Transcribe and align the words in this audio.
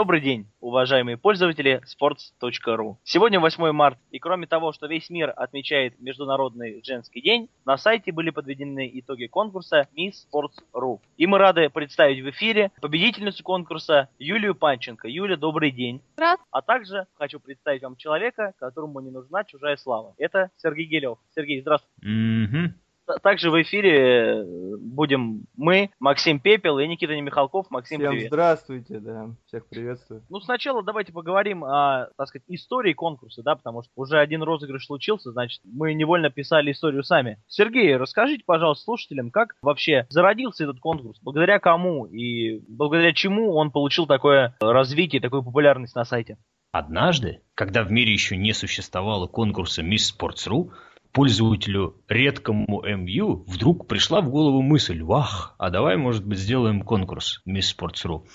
Добрый 0.00 0.22
день, 0.22 0.46
уважаемые 0.60 1.18
пользователи 1.18 1.82
sports.ru. 1.84 2.96
Сегодня 3.04 3.38
8 3.38 3.70
марта, 3.72 4.00
и 4.10 4.18
кроме 4.18 4.46
того, 4.46 4.72
что 4.72 4.86
весь 4.86 5.10
мир 5.10 5.30
отмечает 5.36 6.00
Международный 6.00 6.82
женский 6.82 7.20
день, 7.20 7.50
на 7.66 7.76
сайте 7.76 8.10
были 8.10 8.30
подведены 8.30 8.90
итоги 8.94 9.26
конкурса 9.26 9.88
Miss 9.94 10.14
Sports.ru. 10.32 11.00
И 11.18 11.26
мы 11.26 11.36
рады 11.36 11.68
представить 11.68 12.24
в 12.24 12.30
эфире 12.30 12.72
победительницу 12.80 13.44
конкурса 13.44 14.08
Юлию 14.18 14.54
Панченко. 14.54 15.06
Юля, 15.06 15.36
добрый 15.36 15.70
день. 15.70 16.00
Здравствуйте. 16.14 16.48
А 16.50 16.62
также 16.62 17.06
хочу 17.18 17.38
представить 17.38 17.82
вам 17.82 17.96
человека, 17.96 18.54
которому 18.58 19.00
не 19.00 19.10
нужна 19.10 19.44
чужая 19.44 19.76
слава. 19.76 20.14
Это 20.16 20.50
Сергей 20.56 20.86
Гелев. 20.86 21.18
Сергей, 21.34 21.60
здравствуйте. 21.60 22.08
Мгм. 22.08 22.74
Также 23.22 23.50
в 23.50 23.60
эфире 23.62 24.42
э, 24.42 24.44
будем 24.78 25.44
мы, 25.56 25.90
Максим 25.98 26.40
Пепел 26.40 26.78
и 26.78 26.86
Никита 26.86 27.14
Немихалков. 27.14 27.70
Максим, 27.70 27.98
Всем 27.98 28.10
привет. 28.10 28.28
здравствуйте, 28.28 28.98
да, 29.00 29.30
всех 29.46 29.66
приветствую. 29.66 30.22
Ну, 30.28 30.40
сначала 30.40 30.82
давайте 30.82 31.12
поговорим 31.12 31.64
о, 31.64 32.08
так 32.16 32.28
сказать, 32.28 32.44
истории 32.48 32.92
конкурса, 32.92 33.42
да, 33.42 33.56
потому 33.56 33.82
что 33.82 33.92
уже 33.96 34.18
один 34.18 34.42
розыгрыш 34.42 34.86
случился, 34.86 35.32
значит, 35.32 35.60
мы 35.64 35.94
невольно 35.94 36.30
писали 36.30 36.72
историю 36.72 37.02
сами. 37.02 37.38
Сергей, 37.48 37.96
расскажите, 37.96 38.44
пожалуйста, 38.44 38.84
слушателям, 38.84 39.30
как 39.30 39.54
вообще 39.62 40.06
зародился 40.10 40.64
этот 40.64 40.80
конкурс, 40.80 41.18
благодаря 41.22 41.58
кому 41.58 42.06
и 42.06 42.60
благодаря 42.68 43.12
чему 43.12 43.54
он 43.54 43.70
получил 43.70 44.06
такое 44.06 44.56
развитие, 44.60 45.20
такую 45.20 45.42
популярность 45.42 45.94
на 45.94 46.04
сайте? 46.04 46.38
Однажды, 46.72 47.40
когда 47.54 47.82
в 47.82 47.90
мире 47.90 48.12
еще 48.12 48.36
не 48.36 48.52
существовало 48.52 49.26
конкурса 49.26 49.82
Miss 49.82 50.12
Sports.ru, 50.16 50.70
пользователю 51.12 51.96
редкому 52.08 52.82
МЮ 52.84 53.44
вдруг 53.46 53.86
пришла 53.86 54.20
в 54.20 54.30
голову 54.30 54.62
мысль, 54.62 55.02
вах, 55.02 55.54
а 55.58 55.70
давай, 55.70 55.96
может 55.96 56.24
быть, 56.26 56.38
сделаем 56.38 56.82
конкурс 56.82 57.42
Miss 57.46 57.74
Sports.ru. 57.76 58.26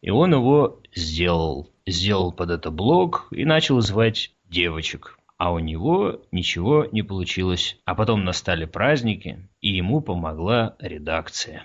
И 0.00 0.10
он 0.10 0.34
его 0.34 0.80
сделал. 0.94 1.70
Сделал 1.86 2.32
под 2.32 2.50
это 2.50 2.70
блог 2.70 3.28
и 3.30 3.44
начал 3.44 3.80
звать 3.80 4.32
девочек. 4.48 5.18
А 5.36 5.52
у 5.52 5.58
него 5.58 6.22
ничего 6.30 6.86
не 6.92 7.02
получилось. 7.02 7.78
А 7.84 7.94
потом 7.94 8.24
настали 8.24 8.64
праздники, 8.64 9.48
и 9.60 9.70
ему 9.70 10.00
помогла 10.00 10.76
редакция. 10.78 11.64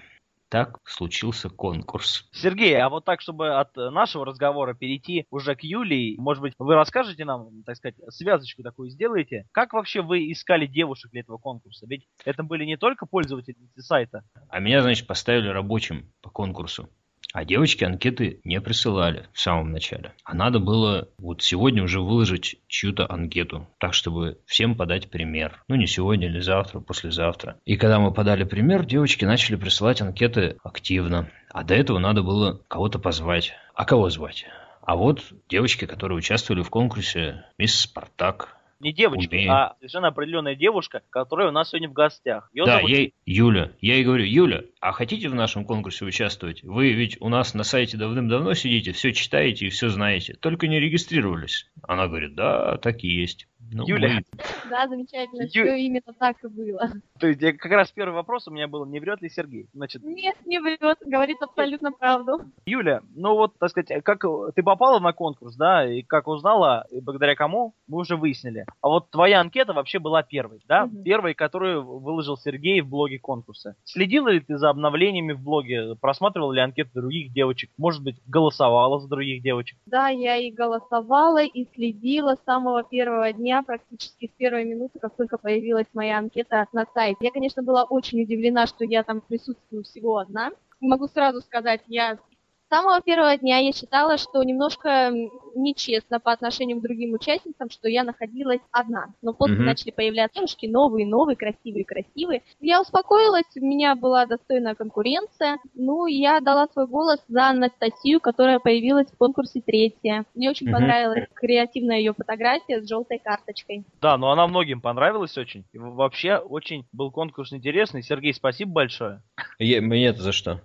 Так 0.49 0.79
случился 0.85 1.49
конкурс. 1.49 2.29
Сергей, 2.31 2.79
а 2.79 2.89
вот 2.89 3.03
так, 3.03 3.19
чтобы 3.19 3.59
от 3.59 3.75
нашего 3.75 4.25
разговора 4.25 4.73
перейти 4.73 5.25
уже 5.29 5.55
к 5.55 5.63
Юлии, 5.63 6.15
может 6.17 6.41
быть, 6.41 6.53
вы 6.57 6.75
расскажете 6.75 7.25
нам, 7.25 7.63
так 7.65 7.75
сказать, 7.75 7.95
связочку 8.09 8.63
такую 8.63 8.89
сделаете? 8.89 9.45
Как 9.51 9.73
вообще 9.73 10.01
вы 10.01 10.31
искали 10.31 10.65
девушек 10.65 11.11
для 11.11 11.21
этого 11.21 11.37
конкурса? 11.37 11.85
Ведь 11.87 12.07
это 12.23 12.43
были 12.43 12.63
не 12.63 12.77
только 12.77 13.05
пользовательницы 13.05 13.81
сайта. 13.81 14.23
А 14.49 14.59
меня, 14.59 14.81
значит, 14.81 15.05
поставили 15.05 15.49
рабочим 15.49 16.13
по 16.21 16.29
конкурсу. 16.29 16.89
А 17.37 17.45
девочки 17.45 17.83
анкеты 17.83 18.39
не 18.45 18.59
присылали 18.59 19.27
в 19.31 19.39
самом 19.39 19.71
начале. 19.71 20.11
А 20.23 20.33
надо 20.33 20.57
было 20.57 21.07
вот 21.19 21.43
сегодня 21.43 21.83
уже 21.83 22.01
выложить 22.01 22.55
чью-то 22.67 23.05
анкету, 23.07 23.67
так 23.77 23.93
чтобы 23.93 24.39
всем 24.47 24.73
подать 24.73 25.11
пример. 25.11 25.63
Ну 25.67 25.75
не 25.75 25.85
сегодня 25.85 26.29
или 26.29 26.39
завтра, 26.39 26.79
послезавтра. 26.79 27.59
И 27.63 27.77
когда 27.77 27.99
мы 27.99 28.11
подали 28.11 28.43
пример, 28.43 28.87
девочки 28.87 29.23
начали 29.23 29.55
присылать 29.55 30.01
анкеты 30.01 30.57
активно. 30.63 31.29
А 31.51 31.63
до 31.63 31.75
этого 31.75 31.99
надо 31.99 32.23
было 32.23 32.59
кого-то 32.67 32.97
позвать. 32.97 33.53
А 33.75 33.85
кого 33.85 34.09
звать? 34.09 34.47
А 34.81 34.95
вот 34.95 35.21
девочки, 35.47 35.85
которые 35.85 36.17
участвовали 36.17 36.63
в 36.63 36.71
конкурсе 36.71 37.45
«Мисс 37.59 37.81
Спартак», 37.81 38.57
Не 38.79 38.93
девочка, 38.93 39.31
Умею. 39.33 39.51
а 39.51 39.75
совершенно 39.79 40.09
определенная 40.09 40.55
девушка, 40.55 41.01
которая 41.09 41.47
у 41.49 41.51
нас 41.51 41.69
сегодня 41.69 41.89
в 41.89 41.93
гостях. 41.93 42.49
Её 42.53 42.65
Да, 42.65 42.75
зовут- 42.77 42.91
ей 42.91 43.13
Юля. 43.25 43.71
Я 43.81 43.95
ей 43.95 44.03
говорю, 44.03 44.23
Юля, 44.23 44.61
а 44.87 44.91
хотите 44.93 45.27
в 45.27 45.35
нашем 45.35 45.65
конкурсе 45.65 46.05
участвовать? 46.05 46.63
Вы 46.63 46.93
ведь 46.93 47.17
у 47.19 47.27
нас 47.27 47.53
на 47.53 47.63
сайте 47.63 47.97
давным-давно 47.97 48.53
сидите, 48.53 48.93
все 48.93 49.11
читаете 49.11 49.67
и 49.67 49.69
все 49.69 49.89
знаете, 49.89 50.33
только 50.39 50.67
не 50.67 50.79
регистрировались. 50.79 51.69
Она 51.83 52.07
говорит, 52.07 52.35
да, 52.35 52.77
так 52.77 53.03
и 53.03 53.07
есть. 53.07 53.47
Ну, 53.69 53.85
Юля. 53.85 54.07
мы- 54.09 54.23
Да, 54.69 54.87
замечательно, 54.87 55.41
Ю- 55.41 55.49
все 55.49 55.75
именно 55.77 56.13
так 56.17 56.41
и 56.41 56.47
было. 56.47 56.89
То 57.19 57.27
есть, 57.27 57.41
как 57.57 57.71
раз 57.71 57.91
первый 57.91 58.13
вопрос 58.13 58.47
у 58.47 58.51
меня 58.51 58.69
был, 58.69 58.85
не 58.85 59.01
врет 59.01 59.21
ли 59.21 59.29
Сергей? 59.29 59.67
Значит, 59.73 60.03
Нет, 60.03 60.37
не 60.45 60.59
врет, 60.59 60.99
говорит 61.05 61.35
абсолютно 61.41 61.91
правду. 61.91 62.45
Юля, 62.65 63.01
ну 63.13 63.33
вот, 63.35 63.57
так 63.59 63.71
сказать, 63.71 64.01
как 64.05 64.23
ты 64.55 64.63
попала 64.63 64.99
на 64.99 65.11
конкурс, 65.11 65.55
да, 65.57 65.85
и 65.85 66.01
как 66.01 66.27
узнала, 66.29 66.85
и 66.91 67.01
благодаря 67.01 67.35
кому, 67.35 67.73
мы 67.87 67.97
уже 67.99 68.15
выяснили. 68.15 68.65
А 68.81 68.87
вот 68.87 69.11
твоя 69.11 69.41
анкета 69.41 69.73
вообще 69.73 69.99
была 69.99 70.23
первой, 70.23 70.61
да? 70.65 70.85
Мгм. 70.85 71.03
Первой, 71.03 71.33
которую 71.33 71.83
выложил 71.83 72.37
Сергей 72.37 72.79
в 72.79 72.87
блоге 72.87 73.19
конкурса. 73.19 73.75
Следила 73.83 74.29
ли 74.29 74.39
ты 74.39 74.57
за 74.57 74.69
обновлениями 74.77 75.33
в 75.33 75.41
блоге? 75.41 75.95
Просматривала 75.95 76.53
ли 76.53 76.61
анкеты 76.61 76.91
других 76.93 77.33
девочек? 77.33 77.71
Может 77.77 78.03
быть, 78.03 78.15
голосовала 78.27 78.99
за 78.99 79.07
других 79.07 79.41
девочек? 79.41 79.77
Да, 79.85 80.09
я 80.09 80.37
и 80.37 80.51
голосовала, 80.51 81.43
и 81.43 81.65
следила 81.73 82.35
с 82.35 82.43
самого 82.45 82.83
первого 82.83 83.33
дня, 83.33 83.63
практически 83.63 84.27
с 84.27 84.37
первой 84.37 84.65
минуты, 84.65 84.99
как 84.99 85.15
только 85.15 85.37
появилась 85.37 85.87
моя 85.93 86.19
анкета 86.19 86.67
на 86.71 86.85
сайте. 86.93 87.17
Я, 87.21 87.31
конечно, 87.31 87.63
была 87.63 87.83
очень 87.83 88.21
удивлена, 88.21 88.67
что 88.67 88.85
я 88.85 89.03
там 89.03 89.21
присутствую 89.21 89.83
всего 89.83 90.17
одна. 90.17 90.51
Могу 90.79 91.07
сразу 91.07 91.41
сказать, 91.41 91.81
я 91.87 92.19
с 92.67 92.69
самого 92.69 92.99
первого 93.01 93.37
дня 93.37 93.59
я 93.59 93.71
считала, 93.71 94.17
что 94.17 94.43
немножко 94.43 95.11
нечестно 95.55 96.19
по 96.19 96.33
отношению 96.33 96.79
к 96.79 96.83
другим 96.83 97.13
участницам, 97.13 97.69
что 97.69 97.87
я 97.87 98.03
находилась 98.03 98.59
одна. 98.71 99.07
Но 99.21 99.33
после 99.33 99.55
Мгм. 99.55 99.65
начали 99.65 99.91
появляться 99.91 100.35
девушки 100.39 100.65
новые, 100.65 101.07
новые, 101.07 101.37
красивые, 101.37 101.85
красивые. 101.85 102.41
Я 102.59 102.81
успокоилась, 102.81 103.45
у 103.55 103.63
меня 103.65 103.95
была 103.95 104.25
достойная 104.25 104.75
конкуренция. 104.75 105.59
Ну, 105.75 106.07
я 106.07 106.41
дала 106.41 106.67
свой 106.73 106.87
голос 106.87 107.23
за 107.29 107.47
Анастасию, 107.51 108.19
которая 108.19 108.59
появилась 108.59 109.07
в 109.09 109.17
конкурсе 109.17 109.61
третья. 109.61 110.25
Мне 110.35 110.49
очень 110.49 110.67
Мгм. 110.67 110.73
понравилась 110.75 111.27
креативная 111.35 111.99
ее 111.99 112.13
фотография 112.13 112.81
с 112.81 112.87
желтой 112.89 113.19
карточкой. 113.19 113.85
Да, 114.01 114.17
но 114.17 114.29
она 114.31 114.45
многим 114.45 114.81
понравилась 114.81 115.37
очень. 115.37 115.63
И 115.71 115.77
вообще, 115.77 116.35
очень 116.35 116.85
был 116.91 117.11
конкурс 117.11 117.53
интересный. 117.53 118.03
Сергей, 118.03 118.33
спасибо 118.33 118.71
большое. 118.73 119.21
Я- 119.57 119.81
Мне-то 119.81 120.21
за 120.21 120.33
что? 120.33 120.59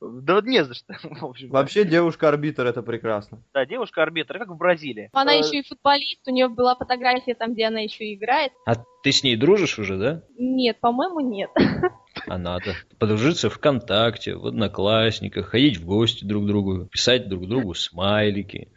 Да 0.00 0.34
вот 0.34 0.44
не 0.44 0.64
за 0.64 0.74
что. 0.74 0.94
Вообще 1.48 1.84
девушка-арбитр 1.84 2.66
это 2.66 2.82
прекрасно. 2.82 3.42
да, 3.54 3.64
девушка-арбитр, 3.66 4.38
как 4.38 4.48
в 4.48 4.56
Бразилии. 4.56 5.10
Она 5.12 5.34
Э, 5.34 5.38
еще 5.38 5.60
и 5.60 5.66
футболист, 5.66 6.26
у 6.26 6.30
нее 6.30 6.48
была 6.48 6.74
фотография 6.76 7.34
там, 7.34 7.54
где 7.54 7.66
она 7.66 7.80
еще 7.80 8.12
играет. 8.14 8.52
А 8.66 8.74
ты 9.02 9.12
с 9.12 9.22
ней 9.22 9.36
дружишь 9.36 9.78
уже, 9.78 9.96
да? 9.98 10.22
Нет, 10.38 10.80
по-моему, 10.80 11.20
нет. 11.20 11.50
А 12.26 12.36
надо. 12.38 12.74
Подружиться 12.98 13.48
ВКонтакте, 13.48 14.34
в 14.34 14.44
Одноклассниках, 14.46 15.46
ходить 15.46 15.78
в 15.78 15.86
гости 15.86 16.24
друг 16.24 16.44
к 16.44 16.46
другу, 16.48 16.86
писать 16.86 17.28
друг 17.28 17.46
другу 17.48 17.72
смайлики. 17.74 18.68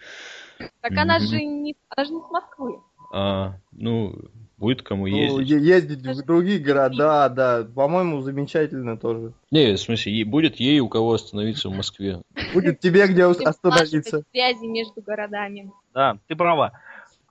Так 0.81 0.91
она 0.91 1.19
же 1.19 1.43
не, 1.43 1.75
она 1.89 2.05
же 2.05 2.13
не 2.13 2.21
с 2.21 2.29
Москвы. 2.29 2.79
А, 3.11 3.55
ну, 3.71 4.15
будет 4.63 4.81
кому 4.81 5.07
Ну, 5.07 5.17
ездить. 5.17 5.49
е- 5.49 5.59
ездить 5.59 6.05
в 6.05 6.25
другие 6.25 6.57
города, 6.57 7.27
да, 7.27 7.67
по-моему, 7.75 8.21
замечательно 8.21 8.97
тоже. 8.97 9.33
Не, 9.51 9.73
в 9.73 9.77
смысле, 9.79 10.23
будет 10.23 10.55
ей 10.55 10.79
у 10.79 10.87
кого 10.87 11.11
остановиться 11.13 11.67
в 11.67 11.73
Москве. 11.75 12.21
Будет 12.53 12.79
тебе 12.79 13.05
где 13.07 13.25
остановиться. 13.25 14.23
связи 14.31 14.65
между 14.65 15.01
городами. 15.01 15.69
Да, 15.93 16.17
ты 16.27 16.37
права. 16.37 16.71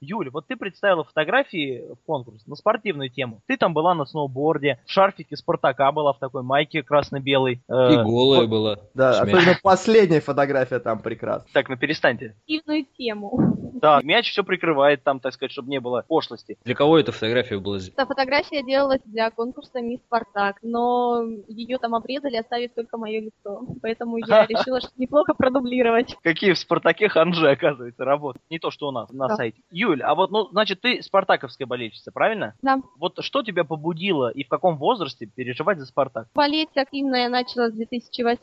Юля, 0.02 0.30
вот 0.32 0.48
ты 0.48 0.56
представила 0.56 1.04
фотографии 1.04 1.84
в 1.94 2.04
конкурс 2.04 2.44
на 2.46 2.56
спортивную 2.56 3.08
тему. 3.08 3.40
Ты 3.46 3.56
там 3.56 3.72
была 3.72 3.94
на 3.94 4.04
сноуборде, 4.04 4.80
в 4.84 4.90
шарфике 4.90 5.36
Спартака 5.36 5.92
была 5.92 6.12
в 6.12 6.18
такой 6.18 6.42
майке 6.42 6.82
красно-белой. 6.82 7.62
Э, 7.68 7.92
И 7.92 7.96
голая 8.02 8.46
была. 8.48 8.78
Да, 8.94 9.20
особенно 9.20 9.56
последняя 9.62 10.20
фотография 10.20 10.80
там 10.80 10.98
прекрасна. 10.98 11.48
Так, 11.52 11.68
ну 11.68 11.76
перестаньте. 11.76 12.34
Активную 12.42 12.84
тему. 12.98 13.56
Да, 13.74 14.00
мяч 14.02 14.30
все 14.30 14.44
прикрывает 14.44 15.02
там, 15.02 15.18
так 15.18 15.32
сказать, 15.34 15.50
чтобы 15.52 15.68
не 15.68 15.80
было 15.80 16.04
пошлости. 16.06 16.56
Для 16.64 16.74
кого 16.74 16.98
эта 16.98 17.10
фотография 17.12 17.58
была? 17.58 17.78
сделана? 17.78 17.94
Эта 18.00 18.06
фотография 18.06 18.62
делалась 18.62 19.00
для 19.04 19.30
конкурса 19.30 19.80
Мисс 19.80 20.00
Спартак, 20.00 20.58
но 20.62 21.22
ее 21.48 21.78
там 21.78 21.94
обрезали, 21.94 22.36
оставив 22.36 22.74
только 22.74 22.96
мое 22.96 23.20
лицо. 23.20 23.62
Поэтому 23.80 24.18
я 24.18 24.46
решила, 24.48 24.80
что 24.80 24.90
неплохо 24.96 25.34
продублировать. 25.34 26.16
Какие 26.22 26.52
в 26.52 26.58
Спартаке 26.58 27.08
ханжи, 27.08 27.50
оказывается, 27.50 28.04
работают. 28.04 28.44
Не 28.50 28.58
то, 28.58 28.70
что 28.70 28.88
у 28.88 28.90
нас 28.92 29.10
на 29.10 29.34
сайте. 29.36 29.60
Юль, 29.92 30.02
а 30.02 30.14
вот, 30.14 30.30
ну, 30.30 30.48
значит, 30.50 30.80
ты 30.80 31.02
спартаковская 31.02 31.66
болельщица, 31.66 32.10
правильно? 32.12 32.54
Да. 32.62 32.80
Вот 32.96 33.18
что 33.20 33.42
тебя 33.42 33.64
побудило 33.64 34.30
и 34.30 34.44
в 34.44 34.48
каком 34.48 34.76
возрасте 34.76 35.26
переживать 35.26 35.78
за 35.78 35.86
Спартак? 35.86 36.28
Болеть 36.34 36.76
активно 36.76 37.16
я 37.16 37.28
начала 37.28 37.68
с 37.68 37.72
2008 37.72 38.38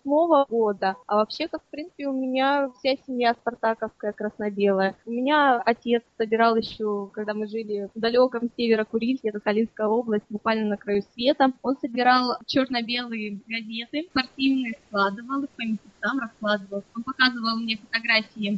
года, 0.48 0.96
а 1.08 1.16
вообще, 1.16 1.48
как 1.48 1.62
в 1.64 1.70
принципе, 1.70 2.08
у 2.08 2.14
меня 2.14 2.70
вся 2.78 2.96
семья 3.08 3.34
спартаковская, 3.34 4.14
красно-белая. 4.14 4.96
У 5.06 5.12
меня 5.12 5.62
отец 5.66 6.04
собирал 6.18 6.56
еще, 6.56 7.10
когда 7.14 7.34
мы 7.34 7.48
жили 7.48 7.90
в 7.94 8.00
далеком 8.00 8.50
Северо-Курильске, 8.56 9.30
это 9.30 9.40
Калинская 9.40 9.88
область, 9.88 10.26
буквально 10.30 10.68
на 10.68 10.78
краю 10.78 11.04
света. 11.14 11.52
Он 11.62 11.78
собирал 11.78 12.38
черно-белые 12.46 13.40
газеты, 13.48 14.08
спортивные, 14.10 14.78
складывал 14.88 15.44
их 15.44 15.50
по 15.50 15.62
месяцам, 15.62 16.20
раскладывал. 16.20 16.84
Он 16.96 17.04
показывал 17.04 17.58
мне 17.58 17.78
фотографии 17.78 18.58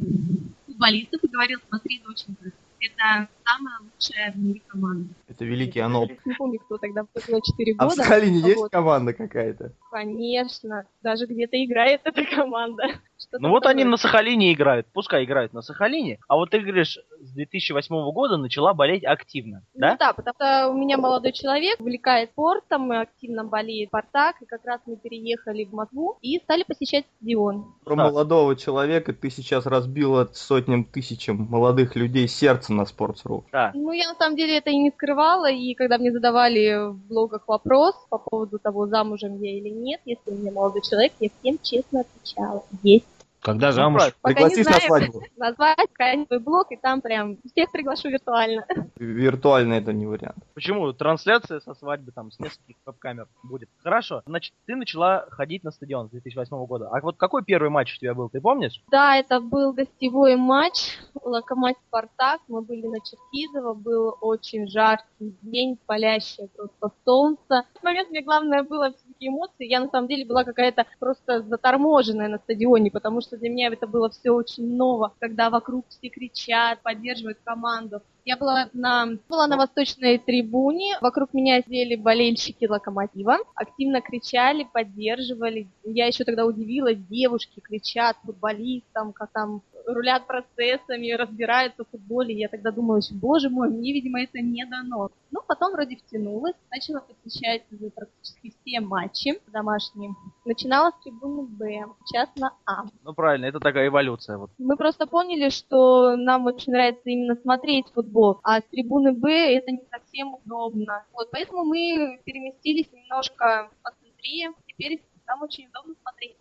футболистов 0.66 1.22
и 1.22 1.28
говорил, 1.28 1.58
смотри, 1.68 2.02
доченька, 2.04 2.52
это 2.82 3.28
самая 3.44 3.78
лучшая 3.80 4.32
в 4.32 4.38
мире 4.38 4.60
команда. 4.66 5.14
Это 5.28 5.44
великий 5.44 5.80
Аноп. 5.80 6.10
Не 6.24 6.34
помню, 6.34 6.58
кто 6.60 6.78
тогда 6.78 7.04
было 7.04 7.40
4 7.40 7.74
А 7.78 7.86
в 7.86 7.88
года. 7.88 8.02
Сахалине 8.02 8.40
есть 8.40 8.56
Вот. 8.56 8.72
команда 8.72 9.12
какая-то? 9.12 9.72
Конечно, 9.90 10.86
даже 11.02 11.26
где-то 11.26 11.62
играет 11.64 12.00
эта 12.04 12.24
команда. 12.24 12.84
Что-то 13.22 13.42
Ну 13.42 13.50
вот 13.50 13.66
они 13.66 13.82
такое. 13.82 13.90
на 13.90 13.96
Сахалине 13.96 14.52
играют, 14.52 14.86
пускай 14.92 15.24
играют 15.24 15.52
на 15.52 15.62
Сахалине, 15.62 16.18
а 16.28 16.36
вот 16.36 16.50
ты 16.50 16.60
говоришь, 16.60 16.98
с 17.20 17.30
2008 17.32 18.10
года 18.12 18.36
начала 18.36 18.74
болеть 18.74 19.04
активно, 19.04 19.62
да? 19.74 19.92
Ну 19.92 19.96
да, 19.98 20.12
потому 20.12 20.34
что 20.34 20.68
у 20.70 20.74
меня 20.74 20.98
молодой 20.98 21.32
человек 21.32 21.80
увлекает 21.80 22.30
спортом, 22.30 22.92
и 22.92 22.96
активно 22.96 23.44
болеет 23.44 23.88
Спартак, 23.88 24.36
и 24.42 24.46
как 24.46 24.64
раз 24.64 24.80
мы 24.86 24.96
переехали 24.96 25.64
в 25.64 25.72
Москву 25.72 26.18
и 26.20 26.38
стали 26.38 26.64
посещать 26.64 27.04
стадион. 27.16 27.74
Про 27.84 27.96
Так. 27.96 28.06
молодого 28.06 28.56
человека 28.56 29.12
ты 29.12 29.30
сейчас 29.30 29.66
разбила 29.66 30.28
сотням 30.32 30.84
тысячам 30.84 31.46
молодых 31.48 31.96
людей 31.96 32.26
сердце 32.28 32.72
на 32.72 32.82
Sports.ru. 32.82 33.44
Да. 33.52 33.70
Ну, 33.74 33.92
я 33.92 34.08
на 34.08 34.14
самом 34.14 34.36
деле 34.36 34.58
это 34.58 34.70
и 34.70 34.76
не 34.76 34.90
скрывала, 34.90 35.50
и 35.50 35.74
когда 35.74 35.98
мне 35.98 36.10
задавали 36.12 36.90
в 36.90 36.96
блогах 37.08 37.46
вопрос 37.46 37.94
по 38.10 38.18
поводу 38.18 38.58
того, 38.58 38.86
замужем 38.86 39.40
я 39.40 39.58
или 39.58 39.68
нет, 39.68 40.00
если 40.04 40.30
у 40.30 40.34
меня 40.34 40.52
молодой 40.52 40.82
человек, 40.82 41.12
я 41.20 41.28
всем 41.40 41.58
честно 41.62 42.00
отвечала. 42.00 42.64
Есть. 42.82 43.06
Когда 43.42 43.68
Ну, 43.68 43.72
замуж? 43.72 44.02
Пока 44.22 44.34
Пригласишь 44.34 44.66
на 44.66 44.72
свадьбу? 44.74 45.22
назвать 45.36 45.76
какой 45.94 46.26
свой 46.26 46.38
блог, 46.38 46.70
и 46.70 46.76
там 46.76 47.00
прям 47.00 47.38
всех 47.44 47.72
приглашу 47.72 48.08
виртуально. 48.08 48.64
Виртуально 48.96 49.74
это 49.74 49.92
не 49.92 50.06
вариант. 50.06 50.36
Почему? 50.54 50.92
Трансляция 50.92 51.58
со 51.60 51.74
свадьбы 51.74 52.12
там 52.12 52.30
с 52.30 52.38
нескольких 52.38 52.76
веб-камер 52.86 53.26
будет. 53.42 53.68
Хорошо. 53.82 54.22
Значит, 54.26 54.54
ты 54.66 54.76
начала 54.76 55.26
ходить 55.30 55.64
на 55.64 55.72
стадион 55.72 56.06
с 56.06 56.10
2008 56.10 56.66
года. 56.66 56.88
А 56.92 57.00
вот 57.00 57.16
какой 57.16 57.42
первый 57.42 57.68
матч 57.68 57.96
у 57.96 57.98
тебя 57.98 58.14
был, 58.14 58.28
ты 58.28 58.40
помнишь? 58.40 58.80
Да, 58.92 59.16
это 59.16 59.40
был 59.40 59.72
гостевой 59.72 60.36
матч 60.36 60.96
Локомотив 61.20 61.82
Спартак. 61.88 62.40
Мы 62.46 62.62
были 62.62 62.86
на 62.86 62.98
Черкизово, 63.00 63.74
был 63.74 64.16
очень 64.20 64.68
жаркий 64.68 65.36
день, 65.42 65.78
палящее 65.86 66.48
просто 66.56 66.92
солнце. 67.04 67.42
В 67.48 67.52
этот 67.52 67.82
момент 67.82 68.10
мне 68.10 68.22
главное 68.22 68.62
было 68.62 68.90
все-таки 68.92 69.28
эмоции. 69.28 69.66
Я 69.66 69.80
на 69.80 69.88
самом 69.88 70.06
деле 70.06 70.24
была 70.24 70.44
какая-то 70.44 70.86
просто 71.00 71.42
заторможенная 71.42 72.28
на 72.28 72.38
стадионе, 72.38 72.90
потому 72.90 73.20
что 73.20 73.31
для 73.36 73.50
меня 73.50 73.68
это 73.68 73.86
было 73.86 74.10
все 74.10 74.30
очень 74.30 74.76
ново, 74.76 75.14
когда 75.20 75.50
вокруг 75.50 75.86
все 75.88 76.08
кричат, 76.08 76.82
поддерживают 76.82 77.38
команду. 77.44 78.02
Я 78.24 78.36
была 78.36 78.68
на, 78.72 79.18
была 79.28 79.48
на 79.48 79.56
восточной 79.56 80.18
трибуне, 80.18 80.96
вокруг 81.00 81.34
меня 81.34 81.60
сидели 81.60 81.96
болельщики 81.96 82.66
Локомотива, 82.66 83.38
активно 83.54 84.00
кричали, 84.00 84.66
поддерживали. 84.72 85.68
Я 85.84 86.06
еще 86.06 86.24
тогда 86.24 86.46
удивилась, 86.46 86.98
девушки 86.98 87.60
кричат 87.60 88.16
футболистам, 88.24 89.12
как 89.12 89.32
там 89.32 89.62
рулят 89.86 90.26
процессами, 90.26 91.12
разбираются 91.12 91.84
в 91.84 91.90
футболе. 91.90 92.34
Я 92.34 92.48
тогда 92.48 92.70
думала, 92.70 92.98
еще, 92.98 93.14
боже 93.14 93.50
мой, 93.50 93.70
мне, 93.70 93.92
видимо, 93.92 94.22
это 94.22 94.40
не 94.40 94.64
дано. 94.64 95.10
Ну, 95.30 95.40
потом 95.46 95.72
вроде 95.72 95.96
втянулась, 95.96 96.54
начала 96.70 97.00
посещать 97.00 97.62
уже 97.70 97.90
практически 97.90 98.54
все 98.60 98.80
матчи 98.80 99.40
домашние. 99.48 100.14
Начинала 100.44 100.90
с 100.90 101.02
трибуны 101.02 101.42
Б, 101.42 101.84
сейчас 102.04 102.28
на 102.36 102.54
А. 102.66 102.84
Ну 103.04 103.14
правильно, 103.14 103.46
это 103.46 103.60
такая 103.60 103.88
эволюция. 103.88 104.38
Вот. 104.38 104.50
Мы 104.58 104.76
просто 104.76 105.06
поняли, 105.06 105.48
что 105.48 106.16
нам 106.16 106.46
очень 106.46 106.72
нравится 106.72 107.02
именно 107.04 107.34
смотреть 107.36 107.86
футбол, 107.94 108.40
а 108.42 108.60
с 108.60 108.64
трибуны 108.64 109.12
Б 109.12 109.56
это 109.56 109.70
не 109.70 109.84
совсем 109.90 110.34
удобно. 110.34 111.04
Вот, 111.12 111.30
поэтому 111.30 111.64
мы 111.64 112.20
переместились 112.24 112.90
немножко 112.92 113.70
по 113.82 113.90
центре, 113.90 114.52
теперь 114.66 115.02
там 115.26 115.42
очень 115.42 115.68
удобно 115.68 115.94
смотреть. 116.02 116.36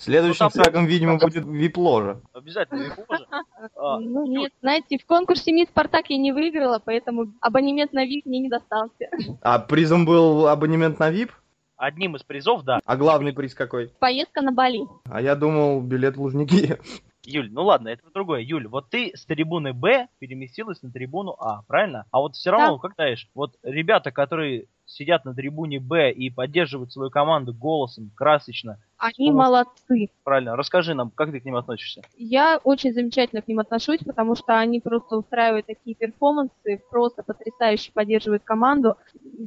Следующим 0.00 0.46
Ну, 0.46 0.50
там- 0.50 0.64
шагом, 0.64 0.86
видимо, 0.86 1.18
будет 1.18 1.44
вип-ложа. 1.44 2.22
Обязательно 2.32 2.94
позже. 3.06 3.26
А, 3.76 4.00
ну, 4.00 4.26
нет, 4.26 4.52
знаете, 4.62 4.98
в 4.98 5.04
конкурсе 5.04 5.52
Мисс 5.52 5.68
Спартак 5.68 6.06
я 6.08 6.16
не 6.16 6.32
выиграла, 6.32 6.80
поэтому 6.82 7.34
абонемент 7.40 7.92
на 7.92 8.06
ВИП 8.06 8.24
мне 8.24 8.38
не 8.40 8.48
достался. 8.48 9.08
А 9.42 9.58
призом 9.58 10.06
был 10.06 10.48
абонемент 10.48 10.98
на 10.98 11.10
вип? 11.10 11.32
Одним 11.76 12.16
из 12.16 12.22
призов, 12.22 12.62
да. 12.62 12.80
А 12.84 12.96
главный 12.96 13.34
приз 13.34 13.54
какой? 13.54 13.88
Поездка 14.00 14.40
на 14.40 14.52
Бали. 14.52 14.80
А 15.04 15.20
я 15.20 15.34
думал, 15.34 15.82
билет 15.82 16.16
в 16.16 16.22
Лужники. 16.22 16.78
Юль, 17.24 17.50
ну 17.52 17.64
ладно, 17.64 17.88
это 17.88 18.02
другое. 18.14 18.40
Юль, 18.40 18.66
вот 18.66 18.88
ты 18.88 19.12
с 19.14 19.26
трибуны 19.26 19.74
Б 19.74 20.08
переместилась 20.18 20.82
на 20.82 20.90
трибуну 20.90 21.36
А, 21.38 21.62
правильно? 21.68 22.06
А 22.10 22.20
вот 22.20 22.34
все 22.36 22.50
равно, 22.50 22.78
как 22.78 22.94
знаешь, 22.94 23.28
вот 23.34 23.56
ребята, 23.62 24.10
которые 24.10 24.66
сидят 24.90 25.24
на 25.24 25.34
трибуне 25.34 25.80
Б 25.80 26.12
и 26.12 26.30
поддерживают 26.30 26.92
свою 26.92 27.10
команду 27.10 27.54
голосом, 27.54 28.10
красочно, 28.14 28.78
Они 28.98 29.30
молодцы. 29.30 30.10
правильно, 30.24 30.56
расскажи 30.56 30.94
нам, 30.94 31.10
как 31.10 31.30
ты 31.30 31.40
к 31.40 31.44
ним 31.44 31.56
относишься? 31.56 32.02
Я 32.16 32.60
очень 32.64 32.92
замечательно 32.92 33.42
к 33.42 33.48
ним 33.48 33.60
отношусь, 33.60 34.00
потому 34.04 34.34
что 34.34 34.58
они 34.58 34.80
просто 34.80 35.16
устраивают 35.16 35.66
такие 35.66 35.96
перформансы, 35.96 36.82
просто 36.90 37.22
потрясающе 37.22 37.92
поддерживают 37.92 38.42
команду. 38.44 38.96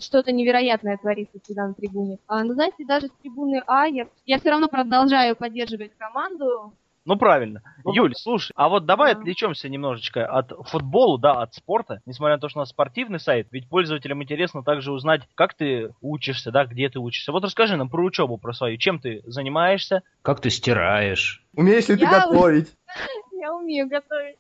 Что-то 0.01 0.31
невероятное 0.31 0.98
творится 0.98 1.40
всегда 1.44 1.68
на 1.68 1.74
трибуне. 1.74 2.18
А, 2.28 2.44
ну, 2.44 2.54
знаете, 2.54 2.86
даже 2.86 3.07
с 3.07 3.12
трибуны 3.22 3.62
А 3.68 3.86
я, 3.86 4.07
я 4.25 4.40
все 4.40 4.50
равно 4.50 4.68
продолжаю 4.68 5.36
поддерживать 5.36 5.95
команду. 5.98 6.74
Ну 7.06 7.18
правильно. 7.18 7.62
Ну, 7.84 7.94
Юль, 7.94 8.14
слушай, 8.16 8.52
а 8.56 8.70
вот 8.70 8.86
давай 8.86 9.14
Да. 9.14 9.20
отвлечемся 9.20 9.68
немножечко 9.68 10.26
от 10.26 10.52
футбола, 10.69 11.19
да, 11.19 11.42
от 11.42 11.54
спорта. 11.54 12.02
Несмотря 12.06 12.36
на 12.36 12.40
то, 12.42 12.48
что 12.48 12.60
у 12.60 12.62
нас 12.62 12.69
спортивный 12.69 13.19
сайт, 13.19 13.48
ведь 13.52 13.68
пользователям 13.68 14.24
интересно 14.24 14.64
также 14.64 14.92
узнать, 14.94 15.22
как 15.36 15.54
ты 15.54 15.94
учишься, 16.02 16.52
да, 16.52 16.66
где 16.66 16.88
ты 16.90 17.00
учишься. 17.00 17.31
Вот 17.33 17.44
расскажи 17.44 17.76
нам 17.76 17.90
про 17.90 18.04
учебу, 18.06 18.38
про 18.38 18.54
свою. 18.54 18.78
Чем 18.78 19.00
ты 19.00 19.22
занимаешься? 19.26 20.02
Как 20.22 20.40
ты 20.40 20.50
стираешь? 20.50 21.44
Умеешь 21.56 21.90
ли 21.90 21.95
ты 21.98 22.04
Я- 22.04 22.22
готовить? 22.28 22.69
Я 23.33 23.54
умею 23.54 23.90
готовить. 23.90 24.38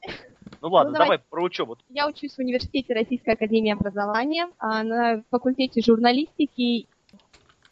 Ну 0.61 0.69
ладно, 0.69 0.93
давай. 0.93 1.07
давай 1.07 1.19
про 1.29 1.43
учебу. 1.43 1.77
Я 1.89 2.07
учусь 2.07 2.35
в 2.35 2.39
университете 2.39 2.93
Российской 2.93 3.31
Академии 3.33 3.73
Образования 3.73 4.47
а 4.59 4.81
на 4.83 5.21
факультете 5.29 5.81
журналистики. 5.81 6.87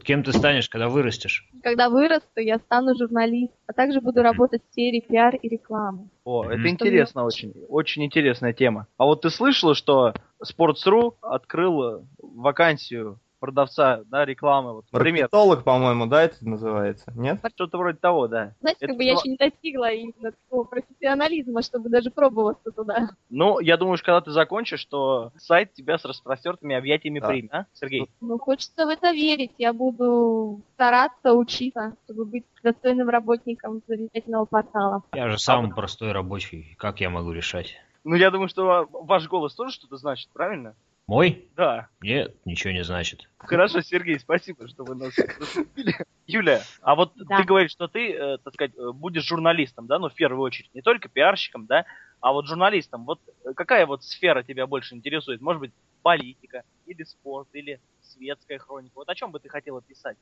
Кем 0.04 0.24
ты 0.24 0.34
станешь, 0.34 0.70
когда 0.70 0.90
вырастешь? 0.90 1.48
Когда 1.64 1.90
вырасту, 1.90 2.40
я 2.40 2.58
стану 2.58 2.96
журналистом, 2.96 3.58
а 3.68 3.74
также 3.74 4.02
буду 4.02 4.22
работать 4.22 4.62
в 4.64 4.72
сфере 4.72 5.02
пиар 5.02 5.36
и 5.36 5.48
рекламы. 5.48 6.10
О, 6.24 6.44
Мгм. 6.44 6.54
это 6.54 6.70
интересно 6.70 7.24
очень. 7.26 7.54
Очень 7.68 8.06
интересная 8.06 8.54
тема. 8.54 8.88
А 8.98 9.06
вот 9.06 9.22
ты 9.22 9.30
слышала, 9.30 9.76
что 9.76 10.14
Sports.ru 10.44 11.16
открыл 11.22 12.06
вакансию 12.20 13.20
продавца, 13.42 14.04
да, 14.06 14.24
рекламы, 14.24 14.74
вот. 14.76 14.86
Маркетолог, 14.92 15.64
по-моему, 15.66 16.06
да, 16.06 16.22
это 16.24 16.38
называется? 16.48 17.12
Нет? 17.16 17.40
Что-то 17.56 17.78
вроде 17.80 17.98
того, 17.98 18.28
да. 18.28 18.54
Знаете, 18.62 18.78
Это 18.86 18.88
как 18.90 18.98
бы 18.98 19.04
я 19.04 19.14
еще 19.14 19.30
не 19.30 19.36
достигла 19.36 19.92
именно 19.92 20.32
такого 20.32 20.64
профессионализма, 20.64 21.62
чтобы 21.64 21.90
даже 21.90 22.12
пробоваться 22.12 22.72
туда. 22.72 23.10
Ну, 23.30 23.60
я 23.60 23.76
думаю, 23.78 23.98
что 23.98 24.06
когда 24.06 24.22
ты 24.22 24.32
закончишь, 24.32 24.86
то 24.86 25.32
сайт 25.38 25.74
тебя 25.74 25.98
с 25.98 26.06
распростертыми 26.06 26.76
объятиями 26.76 27.20
Да. 27.20 27.28
примет, 27.28 27.54
а, 27.54 27.66
Сергей? 27.74 28.08
Ну, 28.22 28.38
хочется 28.38 28.86
в 28.86 28.90
это 28.90 29.12
верить. 29.12 29.52
Я 29.58 29.74
буду 29.74 30.62
стараться 30.76 31.34
учиться, 31.34 31.96
чтобы 32.06 32.26
быть 32.26 32.46
достойным 32.64 33.10
работником 33.10 33.82
замечательного 33.88 34.46
портала. 34.46 35.04
Я 35.14 35.30
же 35.30 35.40
самый 35.40 35.74
простой 35.74 36.12
рабочий. 36.12 36.76
Как 36.78 37.02
я 37.02 37.10
могу 37.10 37.32
решать? 37.32 37.76
Ну, 38.04 38.16
я 38.16 38.30
думаю, 38.32 38.50
что 38.50 38.66
ва- 38.66 38.88
ваш 38.92 39.28
голос 39.28 39.56
тоже 39.56 39.74
что-то 39.74 39.98
значит, 39.98 40.30
правильно? 40.34 40.76
Мой? 41.12 41.46
Да. 41.58 41.90
Нет, 42.00 42.34
ничего 42.46 42.72
не 42.72 42.86
значит. 42.86 43.28
Хорошо, 43.38 43.82
Сергей, 43.82 44.18
спасибо, 44.18 44.66
что 44.70 44.86
вы 44.86 44.96
нас 44.96 45.14
заступили. 45.14 45.94
Юля, 46.26 46.62
а 46.82 46.96
вот 46.96 47.12
Да. 47.18 47.36
ты 47.36 47.44
говоришь, 47.44 47.72
что 47.72 47.90
ты, 47.90 48.14
э, 48.14 48.38
так 48.38 48.54
сказать, 48.54 48.72
э, 48.78 48.92
будешь 48.94 49.26
журналистом, 49.26 49.88
да, 49.88 50.00
ну, 50.00 50.08
в 50.08 50.14
первую 50.14 50.42
очередь, 50.42 50.74
не 50.74 50.82
только 50.82 51.10
пиарщиком, 51.10 51.66
да, 51.66 51.84
а 52.22 52.32
вот 52.32 52.48
журналистом. 52.48 53.04
Вот 53.04 53.20
э, 53.44 53.52
какая 53.54 53.86
вот 53.86 54.06
сфера 54.06 54.42
тебя 54.42 54.68
больше 54.68 54.96
интересует? 54.96 55.42
Может 55.42 55.60
быть, 55.60 55.74
политика, 56.02 56.64
или 56.86 57.04
спорт, 57.04 57.50
или 57.52 57.82
светская 58.00 58.58
хроника? 58.60 58.94
Вот 58.96 59.10
о 59.10 59.16
чем 59.16 59.32
бы 59.32 59.42
ты 59.42 59.50
хотела 59.50 59.82
писать? 59.82 60.16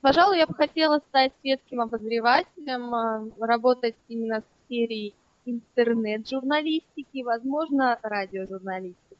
Пожалуй, 0.00 0.38
я 0.38 0.48
бы 0.48 0.54
хотела 0.54 0.98
стать 1.10 1.32
светским 1.40 1.82
обозревателем, 1.82 3.32
работать 3.40 3.94
именно 4.08 4.40
в 4.40 4.64
сфере 4.64 5.12
интернет-журналистики, 5.44 7.22
возможно, 7.22 7.96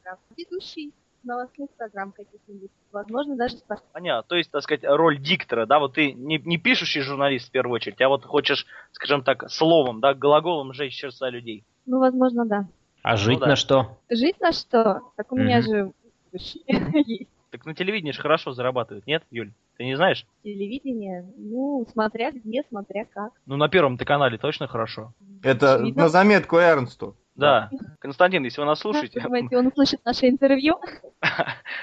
радиожурналистика, 0.04 0.18
ведущий 0.36 0.94
новостных 1.22 1.70
программ 1.76 2.12
каких-нибудь, 2.12 2.70
возможно, 2.92 3.36
даже 3.36 3.56
спорт. 3.56 3.82
Понятно. 3.92 4.26
То 4.28 4.36
есть, 4.36 4.50
так 4.50 4.62
сказать, 4.62 4.84
роль 4.84 5.18
диктора, 5.18 5.66
да, 5.66 5.78
вот 5.78 5.94
ты 5.94 6.12
не, 6.12 6.38
не 6.38 6.56
пишущий 6.56 7.02
журналист 7.02 7.48
в 7.48 7.50
первую 7.50 7.74
очередь, 7.76 8.00
а 8.00 8.08
вот 8.08 8.24
хочешь, 8.24 8.66
скажем 8.92 9.22
так, 9.22 9.50
словом, 9.50 10.00
да, 10.00 10.14
глаголом 10.14 10.72
жечь 10.72 10.98
сердца 10.98 11.28
людей. 11.28 11.64
Ну, 11.86 11.98
возможно, 11.98 12.46
да. 12.46 12.68
А 13.02 13.16
жить 13.16 13.40
да. 13.40 13.48
на 13.48 13.56
что? 13.56 13.98
Жить 14.08 14.40
на 14.40 14.52
что? 14.52 15.12
Так 15.16 15.32
у 15.32 15.36
меня 15.36 15.58
Мгм. 15.58 15.68
же 15.68 15.92
есть 17.06 17.30
Так 17.50 17.66
на 17.66 17.74
телевидении 17.74 18.12
же 18.12 18.20
хорошо 18.20 18.52
зарабатывают, 18.52 19.06
нет, 19.06 19.24
Юль? 19.30 19.52
Ты 19.76 19.84
не 19.84 19.96
знаешь? 19.96 20.26
телевидение. 20.44 21.26
Ну, 21.36 21.86
смотря 21.90 22.30
где, 22.30 22.62
смотря 22.68 23.06
как. 23.06 23.32
Ну, 23.46 23.56
на 23.56 23.68
первом-то 23.68 24.04
канале 24.04 24.38
точно 24.38 24.68
хорошо. 24.68 25.14
Это 25.42 25.76
Очевидно. 25.76 26.02
на 26.02 26.08
заметку 26.08 26.56
Эрнсту. 26.58 27.16
Да. 27.40 27.70
Константин, 28.00 28.44
если 28.44 28.60
вы 28.60 28.66
нас 28.66 28.80
слушаете, 28.80 29.20
думаете, 29.20 29.56
он 29.56 29.66
услышит 29.68 30.04
наше 30.04 30.28
интервью? 30.28 30.78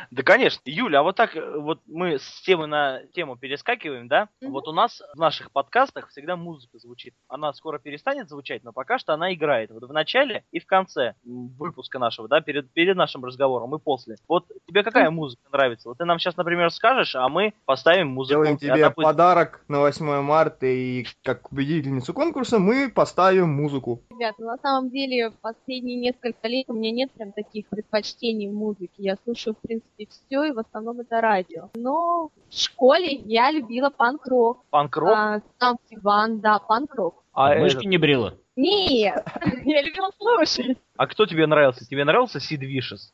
Да, 0.10 0.24
конечно. 0.24 0.62
Юля, 0.66 1.00
а 1.00 1.04
вот 1.04 1.16
так 1.16 1.36
э, 1.36 1.60
вот 1.60 1.80
мы 1.86 2.18
с 2.18 2.42
темы 2.42 2.68
на 2.68 3.02
тему 3.14 3.36
перескакиваем, 3.38 4.08
да? 4.08 4.30
Вот 4.42 4.68
у 4.68 4.72
нас 4.72 5.02
в 5.14 5.20
наших 5.20 5.52
подкастах 5.52 6.10
всегда 6.10 6.36
музыка 6.36 6.80
звучит. 6.80 7.14
Она 7.28 7.54
скоро 7.54 7.78
перестанет 7.78 8.30
звучать, 8.30 8.64
но 8.64 8.72
пока 8.72 8.98
что 8.98 9.14
она 9.14 9.34
играет. 9.34 9.70
Вот 9.72 9.84
в 9.84 9.94
начале 9.94 10.44
и 10.52 10.60
в 10.60 10.66
конце 10.66 11.14
выпуска 11.24 12.00
нашего, 12.00 12.28
да, 12.28 12.42
перед, 12.42 12.72
перед 12.72 12.96
нашим 12.96 13.26
разговором 13.26 13.76
и 13.76 13.80
после. 13.80 14.16
Вот 14.28 14.46
тебе 14.68 14.84
какая 14.84 15.10
музыка 15.12 15.44
нравится? 15.52 15.90
Вот 15.90 15.98
ты 15.98 16.06
нам 16.06 16.20
сейчас, 16.20 16.38
например, 16.38 16.72
скажешь, 16.72 17.16
а 17.16 17.28
мы 17.30 17.54
поставим 17.66 18.08
музыку. 18.10 18.42
Делаем 18.42 18.58
тебе 18.58 18.90
будет- 18.90 18.96
подарок 18.96 19.64
на 19.68 19.80
8 19.80 20.22
марта, 20.22 20.66
и 20.66 21.06
как 21.24 21.50
победительницу 21.50 22.14
конкурса 22.14 22.60
мы 22.60 22.90
поставим 22.90 23.50
музыку. 23.50 24.02
Ребят, 24.10 24.36
ну, 24.38 24.48
на 24.48 24.58
самом 24.58 24.90
деле 24.90 25.32
последние 25.54 25.96
несколько 25.98 26.48
лет 26.48 26.66
у 26.70 26.74
меня 26.74 26.92
нет 26.92 27.12
прям 27.12 27.32
таких 27.32 27.68
предпочтений 27.70 28.50
в 28.50 28.54
музыке. 28.54 28.92
Я 28.98 29.16
слушаю, 29.24 29.56
в 29.56 29.60
принципе, 29.66 30.08
все, 30.10 30.44
и 30.44 30.52
в 30.52 30.60
основном 30.60 31.00
это 31.00 31.22
радио. 31.22 31.70
Но 31.76 32.30
в 32.50 32.54
школе 32.54 33.08
я 33.12 33.52
любила 33.52 33.90
панк-рок. 33.90 34.66
Панк-рок. 34.70 35.10
А, 35.16 35.42
сам 35.60 35.78
Иван, 35.90 36.40
да, 36.42 36.60
панк-рок. 36.60 37.24
А, 37.34 37.56
Мышки 37.56 37.78
этот- 37.78 37.90
не 37.90 37.98
брила. 37.98 38.34
Нет, 38.60 39.24
я 39.66 39.82
любила 39.84 40.10
слушать. 40.18 40.78
а 40.98 41.06
кто 41.06 41.28
тебе 41.28 41.46
нравился? 41.46 41.86
Тебе 41.86 42.04
нравился 42.06 42.40
Сид 42.40 42.60
Вишес? 42.62 43.14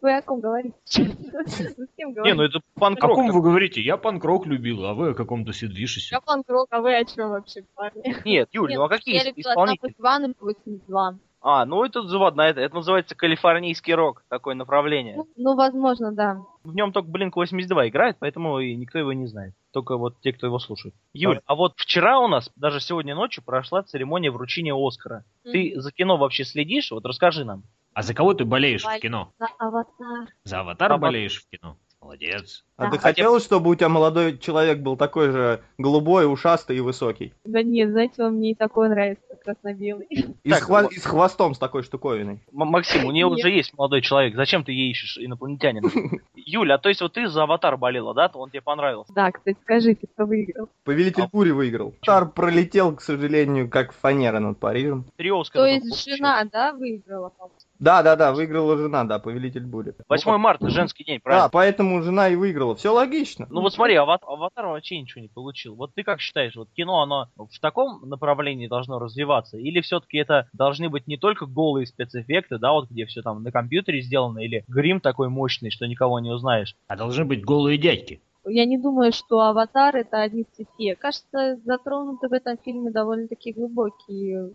Вы 0.00 0.16
о 0.16 0.22
ком 0.22 0.38
говорите? 0.40 0.76
Вы 1.02 1.86
с 1.86 1.90
кем 1.96 2.10
Не, 2.10 2.14
говорите? 2.14 2.34
ну 2.36 2.42
это 2.44 2.58
О 2.58 2.80
панк-рок. 2.80 3.16
ком 3.16 3.30
вы 3.32 3.42
говорите? 3.42 3.80
Я 3.80 3.96
панк-рок 3.96 4.46
любил, 4.46 4.84
а 4.86 4.94
вы 4.94 5.10
о 5.10 5.14
каком-то 5.14 5.52
Сидвишесе. 5.52 6.14
Я 6.14 6.20
панк-рок, 6.20 6.68
а 6.70 6.80
вы 6.80 6.94
о 6.96 7.04
чем 7.04 7.30
вообще, 7.30 7.64
парни? 7.74 8.14
Нет, 8.24 8.48
Юль, 8.52 8.72
ну 8.76 8.84
а 8.84 8.88
какие 8.88 9.16
Я 9.16 9.24
любила 9.24 9.50
исполнители? 9.50 9.88
Тапа 9.88 10.00
Иван 10.00 10.30
и 10.30 10.34
82. 10.38 11.18
А, 11.48 11.64
ну 11.64 11.84
это 11.84 12.02
заводно, 12.02 12.40
это, 12.42 12.60
это 12.60 12.74
называется 12.74 13.14
калифорнийский 13.14 13.94
рок, 13.94 14.24
такое 14.28 14.56
направление. 14.56 15.14
Ну, 15.14 15.28
ну, 15.36 15.54
возможно, 15.54 16.10
да. 16.10 16.38
В 16.64 16.74
нем 16.74 16.92
только 16.92 17.08
Blink-82 17.08 17.86
играет, 17.88 18.16
поэтому 18.18 18.58
и 18.58 18.74
никто 18.74 18.98
его 18.98 19.12
не 19.12 19.26
знает. 19.28 19.54
Только 19.72 19.96
вот 19.96 20.20
те, 20.22 20.32
кто 20.32 20.48
его 20.48 20.58
слушает. 20.58 20.92
Юль, 21.12 21.40
а 21.46 21.54
вот 21.54 21.74
вчера 21.76 22.18
у 22.18 22.26
нас, 22.26 22.50
даже 22.56 22.80
сегодня 22.80 23.14
ночью, 23.14 23.44
прошла 23.44 23.84
церемония 23.84 24.32
вручения 24.32 24.74
Оскара. 24.74 25.24
Ты 25.44 25.74
за 25.76 25.92
кино 25.92 26.16
вообще 26.16 26.42
следишь? 26.44 26.90
Вот 26.90 27.04
расскажи 27.06 27.44
нам. 27.44 27.62
А 27.94 28.02
за 28.02 28.12
кого 28.12 28.34
ты 28.34 28.44
болеешь 28.44 28.82
в 28.82 28.86
Боль- 28.86 29.00
кино? 29.00 29.32
За 29.38 29.46
аватар. 29.58 30.28
За 30.42 30.60
аватар 30.60 30.90
Ава- 30.90 30.98
болеешь 30.98 31.40
в 31.40 31.48
кино? 31.48 31.76
Молодец. 32.06 32.62
А 32.76 32.84
Да. 32.84 32.90
ты 32.92 32.98
хотел, 32.98 33.40
чтобы 33.40 33.70
у 33.70 33.74
тебя 33.74 33.88
молодой 33.88 34.38
человек 34.38 34.78
был 34.78 34.96
такой 34.96 35.30
же 35.30 35.60
голубой, 35.76 36.30
ушастый 36.30 36.76
и 36.76 36.80
высокий? 36.80 37.32
Да 37.44 37.62
нет, 37.62 37.90
знаете, 37.90 38.22
он 38.22 38.34
мне 38.34 38.52
и 38.52 38.54
такой 38.54 38.88
нравится, 38.88 39.22
красно-белый. 39.44 40.06
И, 40.08 40.50
Так, 40.50 40.62
с, 40.64 40.68
вот. 40.68 40.92
и 40.92 40.98
с 40.98 41.04
хвостом 41.04 41.54
с 41.54 41.58
такой 41.58 41.82
штуковиной. 41.82 42.34
М- 42.52 42.68
Максим, 42.68 43.04
у 43.06 43.10
нее 43.10 43.28
Нет. 43.28 43.38
уже 43.38 43.50
есть 43.50 43.76
молодой 43.76 44.02
человек. 44.02 44.36
Зачем 44.36 44.62
ты 44.62 44.70
ей 44.72 44.90
ищешь 44.92 45.18
инопланетянина? 45.18 45.88
Юля, 46.36 46.74
а 46.76 46.78
то 46.78 46.88
есть 46.90 47.00
вот 47.00 47.14
ты 47.14 47.26
за 47.28 47.42
аватар 47.42 47.76
болела, 47.76 48.14
да? 48.14 48.28
То 48.28 48.38
он 48.38 48.50
тебе 48.50 48.60
понравился. 48.60 49.12
Да, 49.12 49.32
кстати, 49.32 49.58
скажите, 49.62 50.06
кто 50.06 50.24
выиграл. 50.26 50.68
Повелитель 50.84 51.24
А- 51.24 51.28
бури 51.28 51.50
выиграл. 51.50 51.92
Тар 52.02 52.30
пролетел, 52.30 52.94
к 52.94 53.00
сожалению, 53.02 53.68
как 53.68 53.92
фанера 53.92 54.38
над 54.38 54.58
Парижем. 54.60 55.06
Три 55.16 55.30
Оскара. 55.32 55.64
То 55.64 55.68
есть 55.68 55.88
получил. 55.88 56.16
жена, 56.16 56.44
да, 56.52 56.72
выиграла? 56.72 57.30
по-моему? 57.30 57.56
Да, 57.78 58.02
да, 58.02 58.16
да, 58.16 58.32
выиграла 58.32 58.76
жена, 58.76 59.04
да, 59.04 59.18
повелитель 59.18 59.64
бури. 59.66 59.94
8 60.08 60.36
марта, 60.38 60.68
женский 60.70 61.04
день, 61.04 61.18
Да, 61.18 61.22
правильно? 61.24 61.48
поэтому 61.50 62.02
жена 62.02 62.28
и 62.28 62.36
выиграла. 62.36 62.74
Все 62.74 62.90
логично. 62.92 63.46
Ну 63.50 63.60
вот 63.60 63.74
смотри, 63.74 63.94
Ава- 63.96 64.18
Аватар 64.22 64.66
вообще 64.66 65.00
ничего 65.00 65.20
не 65.22 65.28
получил. 65.28 65.74
Вот 65.74 65.94
ты 65.94 66.02
как 66.02 66.20
считаешь, 66.20 66.56
вот 66.56 66.68
кино, 66.74 67.02
оно 67.02 67.28
в 67.36 67.60
таком 67.60 68.08
направлении 68.08 68.66
должно 68.66 68.98
развиваться? 68.98 69.58
Или 69.58 69.80
все-таки 69.80 70.16
это 70.18 70.48
должны 70.52 70.88
быть 70.88 71.06
не 71.06 71.16
только 71.18 71.46
голые 71.46 71.86
спецэффекты, 71.86 72.58
да, 72.58 72.72
вот 72.72 72.88
где 72.90 73.04
все 73.06 73.22
там 73.22 73.42
на 73.42 73.52
компьютере 73.52 74.00
сделано, 74.00 74.38
или 74.38 74.64
грим 74.68 75.00
такой 75.00 75.28
мощный, 75.28 75.70
что 75.70 75.86
никого 75.86 76.18
не 76.20 76.30
узнаешь? 76.30 76.74
А 76.88 76.96
должны 76.96 77.24
быть 77.24 77.44
голые 77.44 77.78
дядьки. 77.78 78.22
Я 78.48 78.64
не 78.64 78.78
думаю, 78.78 79.10
что 79.12 79.40
«Аватар»— 79.40 79.96
это 79.96 80.22
одни 80.22 80.44
все. 80.52 80.94
Кажется, 80.94 81.56
затронуты 81.64 82.28
в 82.28 82.32
этом 82.32 82.56
фильме 82.64 82.92
довольно-таки 82.92 83.52
глубокие 83.52 84.52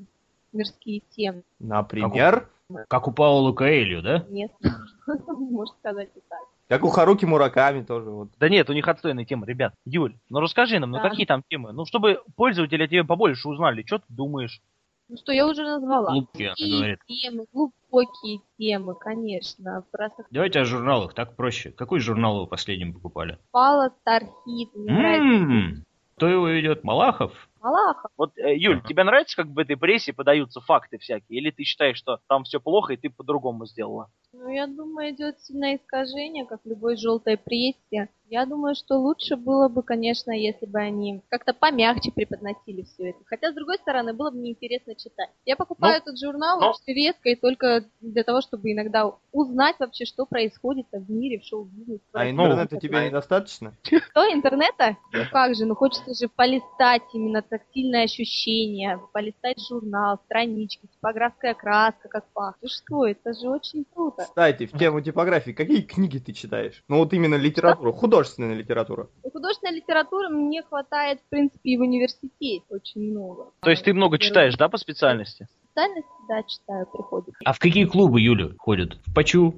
мирские 0.53 1.01
темы. 1.12 1.43
Например, 1.60 2.50
Как 2.88 3.08
у 3.08 3.12
Паула 3.12 3.51
Коэлью, 3.53 4.01
да? 4.01 4.25
Нет, 4.29 4.51
можно 5.27 5.75
сказать 5.79 6.10
и 6.15 6.20
так. 6.29 6.39
как 6.70 6.84
у 6.86 6.89
Харуки 6.89 7.25
Мураками 7.25 7.84
тоже. 7.84 8.10
Вот. 8.10 8.29
Да 8.39 8.48
нет, 8.50 8.70
у 8.70 8.74
них 8.74 8.88
отстойные 8.88 9.25
темы, 9.25 9.46
ребят. 9.46 9.74
Юль, 9.86 10.15
ну 10.29 10.39
расскажи 10.39 10.79
нам, 10.79 10.91
ну 10.91 10.98
Да. 11.01 11.10
какие 11.10 11.25
там 11.25 11.43
темы? 11.50 11.74
Ну, 11.74 11.86
чтобы 11.86 12.22
пользователи 12.36 12.84
о 12.84 12.88
тебе 12.88 13.03
побольше 13.03 13.48
узнали, 13.50 13.84
что 13.86 13.98
ты 14.00 14.05
думаешь? 14.10 14.62
Ну 15.10 15.17
что, 15.17 15.34
я 15.34 15.46
уже 15.46 15.63
назвала. 15.63 16.12
Говорит. 16.13 17.00
темы, 17.05 17.46
глубокие 17.51 18.39
темы, 18.58 18.96
конечно. 18.96 19.84
Про 19.91 20.10
Давайте 20.31 20.62
о 20.62 20.65
журналах, 20.65 21.13
так 21.13 21.36
проще. 21.36 21.72
Какой 21.72 22.00
журнал 22.00 22.39
вы 22.39 22.48
последним 22.48 22.93
покупали? 22.93 23.38
Сахпала, 23.51 23.91
Стархит, 24.01 24.74
мне 24.74 24.93
нравится. 24.93 25.43
М-м. 25.43 25.86
Кто 26.15 26.27
его 26.29 26.48
ведет? 26.48 26.86
Малахов? 26.86 27.34
Малахов. 27.62 28.12
Вот, 28.18 28.38
э, 28.38 28.56
Юль, 28.56 28.77
Ага. 28.77 28.88
тебе 28.88 29.03
нравится, 29.03 29.36
как 29.36 29.48
в 29.48 29.58
этой 29.58 29.77
прессе 29.77 30.13
подаются 30.13 30.62
факты 30.62 30.98
всякие? 30.98 31.39
Или 31.39 31.51
ты 31.51 31.63
считаешь, 31.63 31.98
что 31.98 32.20
там 32.27 32.44
все 32.44 32.60
плохо, 32.60 32.94
и 32.94 32.98
ты 32.98 33.10
по-другому 33.10 33.65
сделала? 33.65 34.10
Ну, 34.34 34.50
я 34.50 34.68
думаю, 34.68 35.12
идет 35.13 35.39
сильное 35.41 35.77
искажение, 35.77 36.46
как 36.46 36.62
в 36.63 36.68
любой 36.68 36.98
желтой 36.98 37.38
прессе. 37.38 38.10
Я 38.31 38.45
думаю, 38.45 38.75
что 38.75 38.97
лучше 38.97 39.35
было 39.35 39.67
бы, 39.67 39.83
конечно, 39.83 40.31
если 40.31 40.65
бы 40.65 40.79
они 40.79 41.21
как-то 41.27 41.53
помягче 41.53 42.13
преподносили 42.13 42.83
все 42.83 43.09
это. 43.09 43.19
Хотя, 43.25 43.51
с 43.51 43.53
другой 43.53 43.75
стороны, 43.77 44.13
было 44.13 44.31
бы 44.31 44.38
неинтересно 44.38 44.95
читать. 44.95 45.29
Я 45.45 45.57
покупаю 45.57 45.95
Ну, 45.95 45.97
этот 45.97 46.17
журнал 46.17 46.61
но- 46.61 46.69
очень 46.69 46.95
редко 46.95 47.27
и 47.27 47.35
только 47.35 47.83
для 48.00 48.23
того, 48.23 48.39
чтобы 48.39 48.71
иногда 48.71 49.11
узнать 49.33 49.75
вообще, 49.79 50.05
что 50.05 50.25
происходит 50.25 50.85
в 50.93 51.11
мире, 51.11 51.39
в 51.39 51.43
шоу-бизнесе. 51.43 52.00
А 52.13 52.23
Ну, 52.23 52.29
интернета 52.45 52.77
тебе 52.77 53.00
а- 53.00 53.05
недостаточно? 53.05 53.73
Что, 53.83 54.33
интернета? 54.33 54.95
Ну 55.11 55.23
как 55.29 55.53
же, 55.55 55.65
ну 55.65 55.75
хочется 55.75 56.13
же 56.13 56.29
полистать 56.33 57.01
именно 57.13 57.41
тактильное 57.41 58.05
ощущение, 58.05 58.97
полистать 59.11 59.57
журнал, 59.67 60.21
странички, 60.23 60.88
типографская 60.88 61.53
краска, 61.53 62.07
как 62.07 62.25
пахнет. 62.31 62.61
Ну 62.61 62.69
что, 62.69 63.05
это 63.07 63.33
же 63.33 63.50
очень 63.50 63.85
круто. 63.93 64.23
Кстати, 64.23 64.67
в 64.67 64.77
тему 64.77 65.01
типографии, 65.01 65.51
какие 65.51 65.81
книги 65.81 66.17
ты 66.19 66.31
читаешь? 66.31 66.81
Ну 66.88 67.00
вот 67.00 67.11
именно 67.11 67.35
литературу, 67.35 67.91
художественная 68.22 68.56
литература. 68.56 69.08
И 69.25 69.30
художественной 69.32 69.75
литературы 69.75 70.30
мне 70.30 70.62
хватает, 70.63 71.20
в 71.22 71.30
принципе, 71.30 71.72
и 71.72 71.78
в 71.78 71.82
университете 71.82 72.63
очень 72.70 73.12
много. 73.12 73.51
То 73.62 73.70
есть 73.72 73.84
ты 73.84 73.94
много 73.94 74.18
читаешь, 74.20 74.56
да, 74.56 74.70
по 74.70 74.78
специальности? 74.78 75.48
Специальности, 75.66 76.10
да, 76.28 76.44
читаю, 76.44 76.86
приходит. 76.86 77.34
А 77.46 77.54
в 77.54 77.60
какие 77.60 77.86
клубы 77.86 78.22
Юля 78.22 78.50
ходит? 78.58 78.98
В 79.08 79.13
Пачу? 79.13 79.56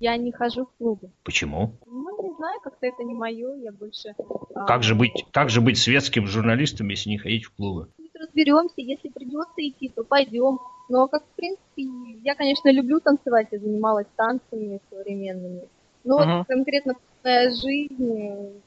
Я 0.00 0.16
не 0.16 0.32
хожу 0.32 0.66
в 0.66 0.76
клубы. 0.78 1.10
Почему? 1.22 1.78
Ну, 1.86 2.22
не 2.28 2.34
знаю, 2.36 2.60
как-то 2.62 2.86
это 2.86 3.04
не 3.04 3.14
мое, 3.14 3.54
я 3.62 3.70
больше... 3.72 4.14
а, 4.54 4.64
Как 4.66 4.82
же 4.82 4.94
быть, 4.96 5.24
как 5.32 5.48
же 5.48 5.60
быть 5.60 5.78
светским 5.78 6.26
журналистом, 6.26 6.88
если 6.88 7.10
не 7.10 7.18
ходить 7.18 7.44
в 7.44 7.54
клубы? 7.54 7.88
разберемся, 8.20 8.74
если 8.76 9.08
придется 9.08 9.54
идти, 9.58 9.88
то 9.88 10.04
пойдем. 10.04 10.60
Но, 10.88 11.08
как, 11.08 11.24
в 11.24 11.34
принципе, 11.34 11.82
я, 12.22 12.36
конечно, 12.36 12.70
люблю 12.70 13.00
танцевать, 13.00 13.48
я 13.50 13.58
занималась 13.58 14.06
танцами 14.16 14.80
современными. 14.90 15.68
Но 16.04 16.18
Мгм. 16.20 16.38
вот 16.38 16.46
конкретно 16.46 16.94
моя 17.24 17.50
жизнь, 17.50 18.60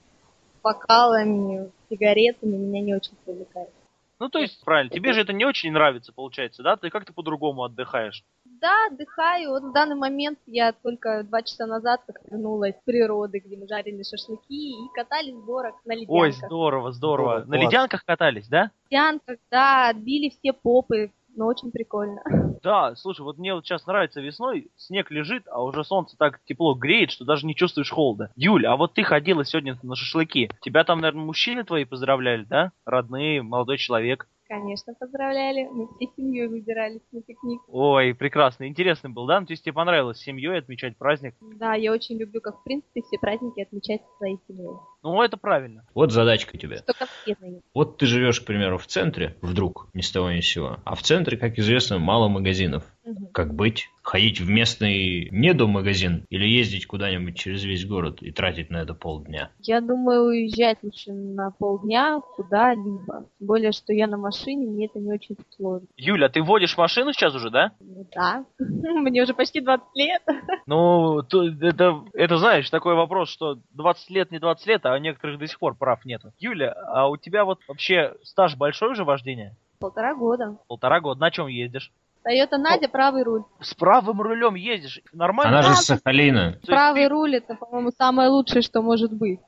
бокалами, 0.63 1.71
сигаретами 1.89 2.55
меня 2.57 2.81
не 2.81 2.95
очень 2.95 3.13
привлекает. 3.25 3.69
Ну, 4.17 4.29
то 4.29 4.39
есть, 4.39 4.63
правильно, 4.63 4.89
тебе 4.89 5.11
же 5.11 5.21
это 5.21 5.33
не 5.33 5.43
очень 5.45 5.73
нравится, 5.73 6.13
получается, 6.13 6.63
да? 6.63 6.77
Ты 6.77 6.89
как-то 6.89 7.11
по-другому 7.11 7.63
отдыхаешь. 7.63 8.23
Да, 8.45 8.73
отдыхаю. 8.89 9.49
Вот 9.49 9.63
в 9.63 9.73
данный 9.73 9.97
момент 9.97 10.39
я 10.47 10.71
только 10.71 11.23
два 11.23 11.41
часа 11.41 11.65
назад 11.67 12.01
как 12.07 12.21
вернулась 12.31 12.75
с 12.77 12.83
природы, 12.85 13.39
где 13.39 13.57
мы 13.57 13.67
жарили 13.67 14.03
шашлыки 14.03 14.69
и 14.71 14.89
катались 14.95 15.33
в 15.35 15.45
горах 15.45 15.75
на 15.83 15.91
ледянках. 15.93 16.15
Ой, 16.15 16.31
здорово, 16.31 16.91
здорово. 16.93 17.41
Здорово, 17.41 17.45
На 17.51 17.57
класс. 17.57 17.65
ледянках 17.73 18.05
катались, 18.05 18.47
да? 18.47 18.71
ледянках, 18.89 19.37
да, 19.51 19.89
отбили 19.89 20.29
все 20.29 20.53
попы, 20.53 21.11
но 21.35 21.47
очень 21.47 21.71
прикольно. 21.71 22.21
Да, 22.65 22.95
слушай, 22.95 23.21
вот 23.21 23.37
мне 23.37 23.53
вот 23.53 23.63
сейчас 23.63 23.85
нравится 23.85 24.21
весной, 24.21 24.71
снег 24.75 25.11
лежит, 25.11 25.43
а 25.51 25.63
уже 25.63 25.83
солнце 25.83 26.17
так 26.17 26.39
тепло 26.45 26.73
греет, 26.73 27.11
что 27.11 27.23
даже 27.23 27.45
не 27.45 27.53
чувствуешь 27.53 27.91
холода. 27.91 28.31
Юль, 28.35 28.65
а 28.65 28.75
вот 28.75 28.95
ты 28.95 29.03
ходила 29.03 29.45
сегодня 29.45 29.77
на 29.83 29.95
шашлыки. 29.95 30.49
Тебя 30.61 30.83
там, 30.83 30.99
наверное, 30.99 31.25
мужчины 31.25 31.63
твои 31.63 31.85
поздравляли, 31.85 32.43
да? 32.45 32.71
Родные, 32.83 33.43
молодой 33.43 33.77
человек. 33.77 34.27
Конечно, 34.47 34.93
поздравляли. 34.93 35.67
Мы 35.71 35.87
всей 35.95 36.09
семьей 36.15 36.47
выбирались 36.47 37.01
на 37.11 37.21
пикник. 37.21 37.61
Ой, 37.67 38.13
прекрасно, 38.13 38.67
интересный 38.67 39.09
был, 39.09 39.25
да? 39.25 39.39
Ну, 39.39 39.47
то 39.47 39.53
есть 39.53 39.63
тебе 39.63 39.73
понравилось 39.73 40.17
с 40.17 40.23
семьей 40.23 40.59
отмечать 40.59 40.97
праздник? 40.97 41.35
Да, 41.41 41.73
я 41.73 41.91
очень 41.91 42.17
люблю, 42.17 42.41
как 42.41 42.59
в 42.59 42.63
принципе 42.63 43.01
все 43.01 43.17
праздники 43.17 43.61
отмечать 43.61 44.01
со 44.01 44.17
своей 44.17 44.37
семьей. 44.47 44.75
Ну, 45.05 45.21
это 45.21 45.37
правильно. 45.37 45.83
Вот 45.93 46.11
задачка 46.11 46.57
тебе. 46.57 46.77
Что 46.77 46.93
конкретно. 46.95 47.61
Вот 47.75 47.97
ты 47.99 48.07
живешь, 48.07 48.41
к 48.41 48.45
примеру, 48.45 48.79
в 48.79 48.87
центре, 48.87 49.35
вдруг, 49.39 49.87
ни 49.93 50.01
с 50.01 50.09
того 50.11 50.31
ни 50.31 50.39
с 50.39 50.47
сего. 50.47 50.79
А 50.83 50.95
в 50.95 51.03
центре, 51.03 51.37
как 51.37 51.59
известно, 51.59 51.99
мало 51.99 52.27
магазинов. 52.27 52.83
Мгм. 53.05 53.27
Как 53.31 53.53
быть? 53.53 53.87
Ходить 54.01 54.39
в 54.41 54.49
местный 54.49 55.29
недомагазин 55.31 56.25
или 56.29 56.47
ездить 56.47 56.87
куда-нибудь 56.87 57.37
через 57.37 57.63
весь 57.63 57.85
город 57.85 58.23
и 58.23 58.31
тратить 58.31 58.71
на 58.71 58.77
это 58.77 58.95
полдня? 58.95 59.51
Я 59.59 59.79
думаю, 59.81 60.23
уезжать 60.23 60.79
лучше 60.81 61.11
на 61.13 61.51
полдня 61.51 62.19
куда-либо. 62.35 63.27
Тем 63.37 63.47
более, 63.47 63.71
что 63.73 63.93
я 63.93 64.07
на 64.07 64.17
машине, 64.17 64.65
мне 64.67 64.85
это 64.87 64.99
не 64.99 65.11
очень 65.13 65.35
сложно. 65.55 65.87
Юля, 65.97 66.29
ты 66.29 66.41
водишь 66.41 66.77
машину 66.77 67.13
сейчас 67.13 67.35
уже, 67.35 67.51
да? 67.51 67.73
Ну 67.79 68.07
Да, 68.15 68.43
мне 68.59 69.21
уже 69.21 69.35
почти 69.35 69.61
20 69.61 69.85
лет. 69.95 70.21
Ну, 70.65 71.21
то- 71.23 71.43
это, 71.47 72.03
это, 72.13 72.37
знаешь, 72.37 72.69
такой 72.71 72.95
вопрос, 72.95 73.29
что 73.29 73.59
20 73.73 74.09
лет 74.09 74.31
не 74.31 74.39
20 74.39 74.65
лет, 74.67 74.85
а 74.85 74.94
у 74.95 74.99
некоторых 74.99 75.39
до 75.39 75.47
сих 75.47 75.59
пор 75.59 75.75
прав 75.75 76.03
нету. 76.05 76.31
Юля, 76.39 76.71
а 76.87 77.07
у 77.07 77.17
тебя 77.17 77.45
вот 77.45 77.59
вообще 77.67 78.15
стаж 78.23 78.55
большой 78.55 78.91
уже 78.91 79.03
вождения? 79.03 79.55
Полтора 79.79 80.15
года. 80.15 80.57
Полтора 80.67 80.99
года. 80.99 81.19
На 81.19 81.31
чем 81.31 81.47
ездишь? 81.47 81.91
Тойота 82.23 82.57
Надя, 82.57 82.89
правый 82.89 83.23
руль. 83.23 83.43
С 83.59 83.75
правым 83.75 84.19
рулем 84.19 84.55
ездишь? 84.55 84.99
Нормально? 85.13 85.59
Она 85.59 85.61
же 85.61 85.75
с 85.75 85.85
Сахалина. 85.85 86.53
Есть 86.55 86.65
Правый 86.65 87.07
руль 87.07 87.35
это, 87.35 87.53
по-моему, 87.55 87.91
самое 87.95 88.29
лучшее, 88.29 88.63
что 88.63 88.81
может 88.81 89.13
быть. 89.13 89.39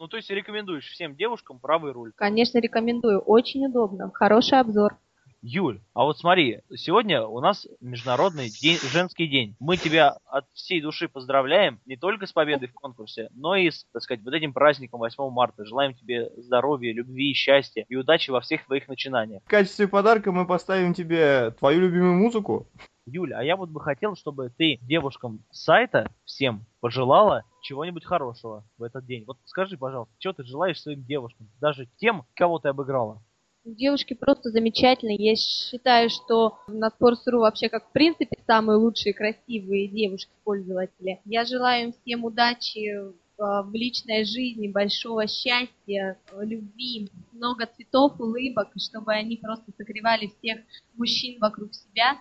Ну, 0.00 0.08
то 0.08 0.16
есть 0.16 0.28
рекомендуешь 0.30 0.88
всем 0.88 1.14
девушкам 1.14 1.60
правый 1.60 1.92
руль. 1.92 2.10
Конечно, 2.16 2.58
рекомендую. 2.58 3.20
Очень 3.20 3.66
удобно. 3.66 4.10
Хороший 4.12 4.58
обзор. 4.58 4.96
Юль, 5.44 5.80
а 5.92 6.04
вот 6.04 6.18
смотри, 6.18 6.60
сегодня 6.76 7.26
у 7.26 7.40
нас 7.40 7.66
Международный 7.80 8.48
день, 8.48 8.78
женский 8.92 9.26
день. 9.26 9.56
Мы 9.58 9.76
тебя 9.76 10.18
от 10.24 10.46
всей 10.52 10.80
души 10.80 11.08
поздравляем 11.08 11.80
не 11.84 11.96
только 11.96 12.26
с 12.26 12.32
победой 12.32 12.68
в 12.68 12.74
конкурсе, 12.74 13.28
но 13.34 13.56
и 13.56 13.68
с, 13.72 13.84
так 13.92 14.02
сказать, 14.02 14.22
вот 14.22 14.34
этим 14.34 14.52
праздником 14.52 15.00
8 15.00 15.30
марта. 15.30 15.64
Желаем 15.64 15.94
тебе 15.94 16.30
здоровья, 16.36 16.92
любви, 16.92 17.34
счастья 17.34 17.84
и 17.88 17.96
удачи 17.96 18.30
во 18.30 18.40
всех 18.40 18.64
твоих 18.66 18.86
начинаниях. 18.86 19.42
В 19.42 19.48
качестве 19.48 19.88
подарка 19.88 20.30
мы 20.30 20.46
поставим 20.46 20.94
тебе 20.94 21.50
твою 21.50 21.80
любимую 21.80 22.14
музыку. 22.14 22.68
Юля, 23.04 23.40
а 23.40 23.42
я 23.42 23.56
вот 23.56 23.68
бы 23.68 23.80
хотел, 23.80 24.14
чтобы 24.14 24.50
ты 24.56 24.78
девушкам 24.80 25.44
сайта 25.50 26.08
всем 26.24 26.66
пожелала 26.78 27.42
чего-нибудь 27.62 28.04
хорошего 28.04 28.64
в 28.78 28.84
этот 28.84 29.06
день. 29.06 29.24
Вот 29.26 29.38
скажи, 29.46 29.76
пожалуйста, 29.76 30.14
что 30.20 30.34
ты 30.34 30.44
желаешь 30.44 30.80
своим 30.80 31.02
девушкам, 31.02 31.50
даже 31.60 31.88
тем, 31.96 32.24
кого 32.34 32.60
ты 32.60 32.68
обыграла? 32.68 33.20
Девушки 33.64 34.14
просто 34.14 34.50
замечательные. 34.50 35.16
Я 35.16 35.36
считаю, 35.36 36.10
что 36.10 36.58
на 36.66 36.88
Sports.ru 36.88 37.38
вообще 37.38 37.68
как 37.68 37.88
в 37.88 37.92
принципе 37.92 38.36
самые 38.46 38.76
лучшие 38.76 39.14
красивые 39.14 39.86
девушки-пользователи. 39.86 41.20
Я 41.24 41.44
желаю 41.44 41.84
им 41.84 41.92
всем 41.92 42.24
удачи 42.24 42.98
в 42.98 43.14
в 43.38 43.70
личной 43.72 44.24
жизни, 44.24 44.68
большого 44.68 45.26
счастья, 45.26 46.16
любви, 46.38 47.10
много 47.32 47.66
цветов, 47.66 48.20
улыбок, 48.20 48.68
чтобы 48.78 49.12
они 49.12 49.36
просто 49.36 49.72
согревали 49.76 50.28
всех 50.38 50.60
мужчин 50.94 51.40
вокруг 51.40 51.74
себя 51.74 52.18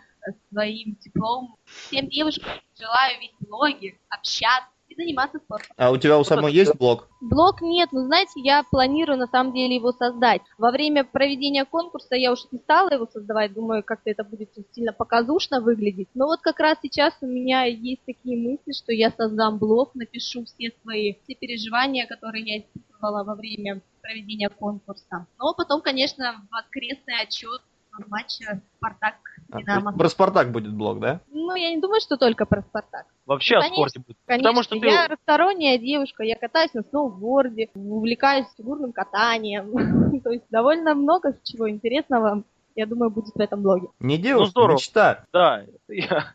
своим 0.50 0.95
теплом. 0.95 1.57
Всем 1.65 2.07
девушкам 2.10 2.53
желаю 2.75 3.19
вести 3.19 3.45
блоги, 3.48 4.00
общаться 4.10 4.67
и 4.91 4.95
заниматься 4.95 5.39
спортом. 5.39 5.69
А 5.77 5.91
у 5.91 5.98
тебя 5.98 6.17
у 6.19 6.24
самой 6.24 6.53
есть 6.53 6.75
блог? 6.75 7.07
Блог 7.21 7.62
нет, 7.62 7.89
но 7.91 8.05
знаете, 8.05 8.33
я 8.36 8.63
планирую 8.63 9.17
на 9.17 9.27
самом 9.27 9.53
деле 9.53 9.75
его 9.75 9.91
создать. 9.91 10.41
Во 10.57 10.71
время 10.71 11.03
проведения 11.03 11.65
конкурса 11.65 12.15
я 12.15 12.31
уж 12.31 12.39
не 12.51 12.60
стала 12.60 12.91
его 12.91 13.07
создавать, 13.12 13.53
думаю, 13.53 13.83
как-то 13.83 14.10
это 14.10 14.24
будет 14.24 14.50
сильно 14.74 14.93
показушно 14.93 15.62
выглядеть. 15.62 16.10
Но 16.13 16.25
вот 16.25 16.41
как 16.41 16.60
раз 16.60 16.77
сейчас 16.81 17.13
у 17.21 17.27
меня 17.27 17.63
есть 17.63 18.03
такие 18.05 18.38
мысли, 18.38 18.74
что 18.74 18.92
я 18.92 19.11
создам 19.11 19.57
блог, 19.57 19.96
напишу 19.96 20.46
все 20.46 20.72
свои 20.81 21.15
все 21.24 21.35
переживания, 21.35 22.05
которые 22.07 22.44
я 22.44 22.59
испытывала 22.59 23.24
во 23.24 23.35
время 23.35 23.81
проведения 24.01 24.50
конкурса. 24.50 25.27
Но 25.39 25.53
потом, 25.53 25.81
конечно, 25.81 26.48
воскресный 26.51 27.22
отчет 27.22 27.61
матча 28.07 28.61
Спартак 28.77 29.16
А, 29.51 29.59
Динамо. 29.59 29.94
Про 29.98 30.09
Спартак 30.09 30.51
будет 30.51 30.74
блог, 30.74 31.00
да? 31.00 31.22
Ну, 31.29 31.55
я 31.55 31.70
не 31.74 31.81
думаю, 31.81 32.01
что 32.01 32.18
только 32.18 32.46
про 32.46 32.61
Спартак. 32.61 33.05
Вообще 33.25 33.55
Ну, 33.55 33.59
о 33.59 33.64
конечно, 33.64 33.77
спорте 33.90 34.00
будет. 34.00 34.18
Конечно, 34.25 34.50
Потому 34.50 34.64
что 34.64 34.79
ты... 34.79 34.87
я 34.87 35.03
разносторонняя 35.07 35.77
девушка, 35.77 36.24
я 36.24 36.35
катаюсь 36.35 36.74
на 36.74 36.83
сноуборде, 36.83 37.70
увлекаюсь 37.74 38.48
фигурным 38.57 38.92
катанием. 38.94 40.22
То 40.24 40.31
есть 40.31 40.46
довольно 40.50 40.96
много 40.96 41.37
чего 41.44 41.70
интересного, 41.70 42.44
я 42.75 42.85
думаю, 42.85 43.09
будет 43.11 43.35
в 43.35 43.40
этом 43.40 43.61
блоге. 43.61 43.87
Не 44.00 44.18
девушка, 44.18 44.51
здорово. 44.51 44.74
мечта. 44.77 45.25
Да, 45.33 45.66
я- 45.87 46.33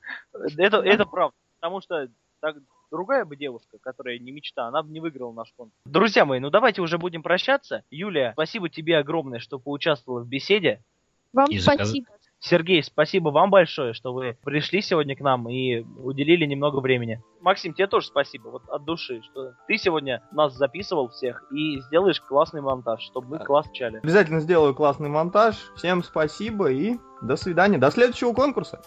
это, 0.59 0.79
это 0.79 1.05
правда. 1.07 1.35
Потому 1.61 1.81
что 1.81 2.09
так, 2.41 2.57
другая 2.91 3.25
бы 3.25 3.37
девушка, 3.37 3.79
которая 3.81 4.19
не 4.19 4.31
мечта, 4.31 4.67
она 4.69 4.83
бы 4.83 4.91
не 4.93 5.01
выиграла 5.01 5.33
наш 5.33 5.53
конкурс. 5.57 5.75
Друзья 5.87 6.25
мои, 6.25 6.39
ну 6.41 6.51
давайте 6.51 6.83
уже 6.83 6.99
будем 6.99 7.23
прощаться. 7.23 7.83
Юлия, 7.91 8.33
спасибо 8.35 8.69
тебе 8.69 8.99
огромное, 8.99 9.39
что 9.41 9.59
поучаствовала 9.59 10.21
в 10.23 10.29
беседе. 10.29 10.83
Вам 11.33 11.47
И 11.51 11.59
заказ- 11.59 11.89
спасибо. 11.89 12.07
Сергей, 12.39 12.83
спасибо 12.83 13.31
вам 13.31 13.51
большое, 13.51 13.93
что 13.95 14.13
вы 14.13 14.37
пришли 14.45 14.81
сегодня 14.83 15.17
к 15.17 15.21
нам 15.21 15.49
и 15.49 15.81
уделили 15.99 16.45
немного 16.45 16.81
времени. 16.81 17.21
Максим, 17.41 17.73
тебе 17.73 17.87
тоже 17.87 18.07
спасибо, 18.09 18.49
вот 18.49 18.69
от 18.69 18.85
души, 18.85 19.23
что 19.23 19.53
ты 19.67 19.79
сегодня 19.79 20.23
нас 20.33 20.55
записывал 20.55 21.09
всех 21.09 21.43
и 21.51 21.81
сделаешь 21.81 22.21
классный 22.21 22.61
монтаж, 22.61 23.01
чтобы 23.03 23.29
мы 23.29 23.39
класс 23.45 23.67
чали. 23.73 23.99
Обязательно 23.99 24.41
сделаю 24.41 24.75
классный 24.75 25.09
монтаж. 25.09 25.57
Всем 25.77 26.05
спасибо 26.05 26.71
и 26.71 26.97
до 27.23 27.37
свидания. 27.37 27.79
До 27.79 27.91
следующего 27.91 28.33
конкурса. 28.33 28.81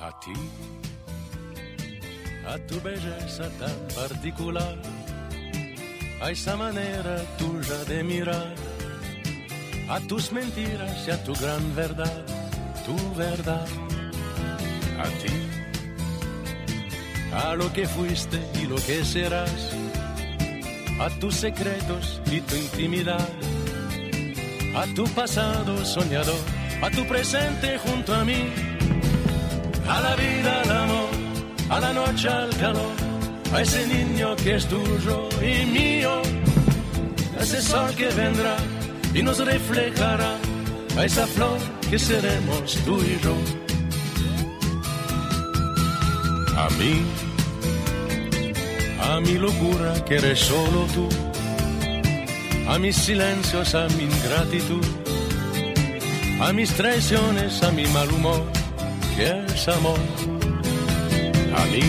A 0.00 0.12
ti, 0.20 0.34
a 2.46 2.58
tu 2.68 2.78
belleza 2.84 3.50
tan 3.58 3.72
particular, 3.96 4.76
a 6.22 6.30
esa 6.30 6.56
manera 6.56 7.16
tuya 7.38 7.84
de 7.88 8.02
mirar, 8.02 8.54
a 9.88 10.00
tus 10.00 10.32
mentiras 10.32 11.06
y 11.06 11.10
a 11.10 11.22
tu 11.22 11.34
gran 11.34 11.74
verdad, 11.74 12.22
tu 12.86 13.14
verdad. 13.14 13.66
A 14.98 15.04
ti, 15.04 15.34
a 17.32 17.54
lo 17.54 17.72
que 17.72 17.86
fuiste 17.86 18.40
y 18.62 18.66
lo 18.66 18.76
que 18.76 19.04
serás, 19.04 19.70
a 21.00 21.10
tus 21.20 21.34
secretos 21.34 22.20
y 22.30 22.40
tu 22.40 22.54
intimidad, 22.54 23.28
a 24.76 24.86
tu 24.94 25.04
pasado 25.14 25.84
soñador, 25.84 26.40
a 26.80 26.90
tu 26.90 27.04
presente 27.06 27.78
junto 27.78 28.14
a 28.14 28.24
mí 28.24 28.52
a 29.88 30.00
la 30.00 30.16
vida, 30.16 30.62
al 30.62 30.70
amor, 30.70 31.08
a 31.68 31.80
la 31.80 31.92
noche, 31.92 32.28
al 32.28 32.56
calor, 32.56 32.92
a 33.52 33.60
ese 33.60 33.86
niño 33.86 34.34
que 34.36 34.56
es 34.56 34.66
tuyo 34.66 35.28
y 35.42 35.66
mío, 35.66 36.22
a 37.38 37.42
ese 37.42 37.60
sol 37.60 37.94
que 37.94 38.08
vendrá 38.08 38.56
y 39.14 39.22
nos 39.22 39.38
reflejará, 39.38 40.36
a 40.96 41.04
esa 41.04 41.26
flor 41.26 41.58
que 41.90 41.98
seremos 41.98 42.76
tú 42.84 43.00
y 43.00 43.18
yo. 43.22 43.34
A 46.56 46.68
mí, 46.78 47.02
a 49.00 49.20
mi 49.20 49.34
locura 49.34 50.04
que 50.04 50.16
eres 50.16 50.40
solo 50.40 50.86
tú, 50.94 51.08
a 52.68 52.78
mis 52.78 52.96
silencios, 52.96 53.74
a 53.74 53.86
mi 53.88 54.04
ingratitud, 54.04 54.84
a 56.40 56.52
mis 56.52 56.70
traiciones, 56.74 57.62
a 57.62 57.70
mi 57.70 57.86
mal 57.86 58.10
humor 58.10 58.42
que 59.16 59.44
es 59.46 59.68
amor. 59.68 59.98
A 61.56 61.64
mí, 61.66 61.82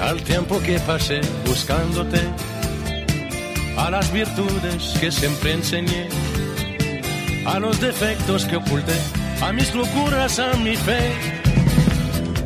al 0.00 0.22
tiempo 0.22 0.60
que 0.60 0.78
pasé 0.80 1.20
buscándote, 1.46 2.20
a 3.80 3.90
las 3.90 4.12
virtudes 4.12 4.94
que 5.00 5.10
siempre 5.10 5.52
enseñé, 5.52 6.08
a 7.46 7.58
los 7.58 7.80
defectos 7.80 8.44
que 8.44 8.56
oculté, 8.56 8.98
a 9.40 9.52
mis 9.52 9.74
locuras, 9.74 10.38
a 10.38 10.52
mi 10.56 10.76
fe, 10.76 11.12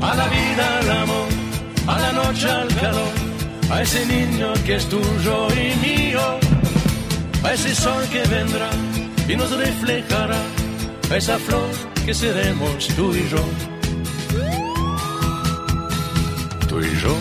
a 0.00 0.14
la 0.14 0.26
vida, 0.28 0.78
al 0.78 0.90
amor, 1.02 1.28
a 1.88 1.98
la 1.98 2.12
noche, 2.12 2.48
al 2.48 2.68
calor, 2.76 3.14
a 3.70 3.82
ese 3.82 4.06
niño 4.06 4.52
que 4.64 4.76
es 4.76 4.88
tuyo 4.88 5.48
y 5.50 5.66
mío, 5.86 6.20
a 7.42 7.52
ese 7.52 7.74
sol 7.74 8.02
que 8.12 8.22
vendrá 8.28 8.70
y 9.28 9.36
nos 9.36 9.50
reflejará, 9.50 10.42
a 11.10 11.16
esa 11.16 11.38
flor 11.38 11.70
que 12.06 12.14
seremos 12.14 12.88
tú 12.96 13.12
y 13.14 13.28
yo. 13.28 13.44
Tú 16.68 16.80
y 16.80 17.00
yo, 17.02 17.16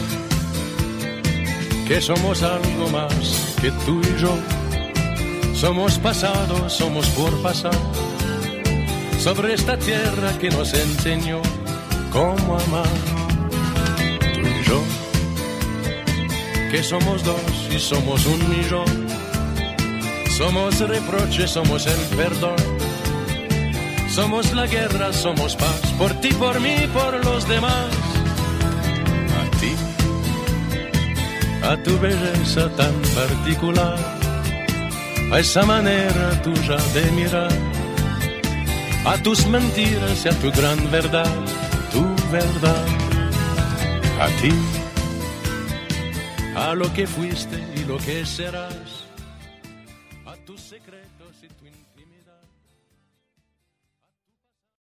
que 1.88 2.00
somos 2.00 2.44
algo 2.44 2.90
más 2.90 3.43
que 3.64 3.72
tú 3.86 4.02
y 4.02 4.22
yo. 4.22 4.38
Somos 5.56 5.98
pasado, 5.98 6.70
somos 6.70 7.08
por 7.12 7.42
pasar, 7.42 7.80
sobre 9.20 9.54
esta 9.54 9.78
tierra 9.78 10.38
que 10.38 10.50
nos 10.50 10.74
enseñó 10.74 11.42
cómo 12.12 12.60
amar. 12.60 12.96
Tú 14.34 14.42
y 14.42 14.64
yo, 14.68 14.82
que 16.72 16.84
somos 16.84 17.24
dos 17.24 17.70
y 17.74 17.80
somos 17.80 18.26
un 18.26 18.42
millón. 18.50 19.08
Somos 20.38 20.80
reproche, 20.82 21.48
somos 21.48 21.88
el 21.88 22.18
perdón. 22.18 22.58
Somos 24.10 24.54
la 24.54 24.68
guerra, 24.68 25.14
somos 25.14 25.56
paz, 25.56 25.82
por 25.98 26.12
ti, 26.16 26.34
por 26.34 26.60
mí, 26.60 26.76
por 26.94 27.24
los 27.26 27.48
demás. 27.48 28.03
A 31.64 31.78
tu 31.84 31.98
belleza 32.00 32.70
tan 32.76 32.94
particular, 33.16 33.98
a 35.32 35.40
esa 35.40 35.66
manera 35.66 36.42
tuya 36.42 36.78
de 36.94 37.12
mirar, 37.12 37.52
a 39.06 39.18
tus 39.24 39.46
mentiras 39.48 40.26
y 40.26 40.30
a 40.30 40.40
tu 40.40 40.52
gran 40.52 40.80
verdad, 40.92 41.34
tu 41.92 42.04
verdad. 42.32 42.86
A 44.20 44.28
ti, 44.42 44.54
a 46.56 46.74
lo 46.76 46.88
que 46.94 47.06
fuiste 47.06 47.58
y 47.76 47.84
lo 47.84 47.98
que 47.98 48.26
serás, 48.26 49.06
a 50.26 50.36
tus 50.46 50.62
secretos 50.62 51.23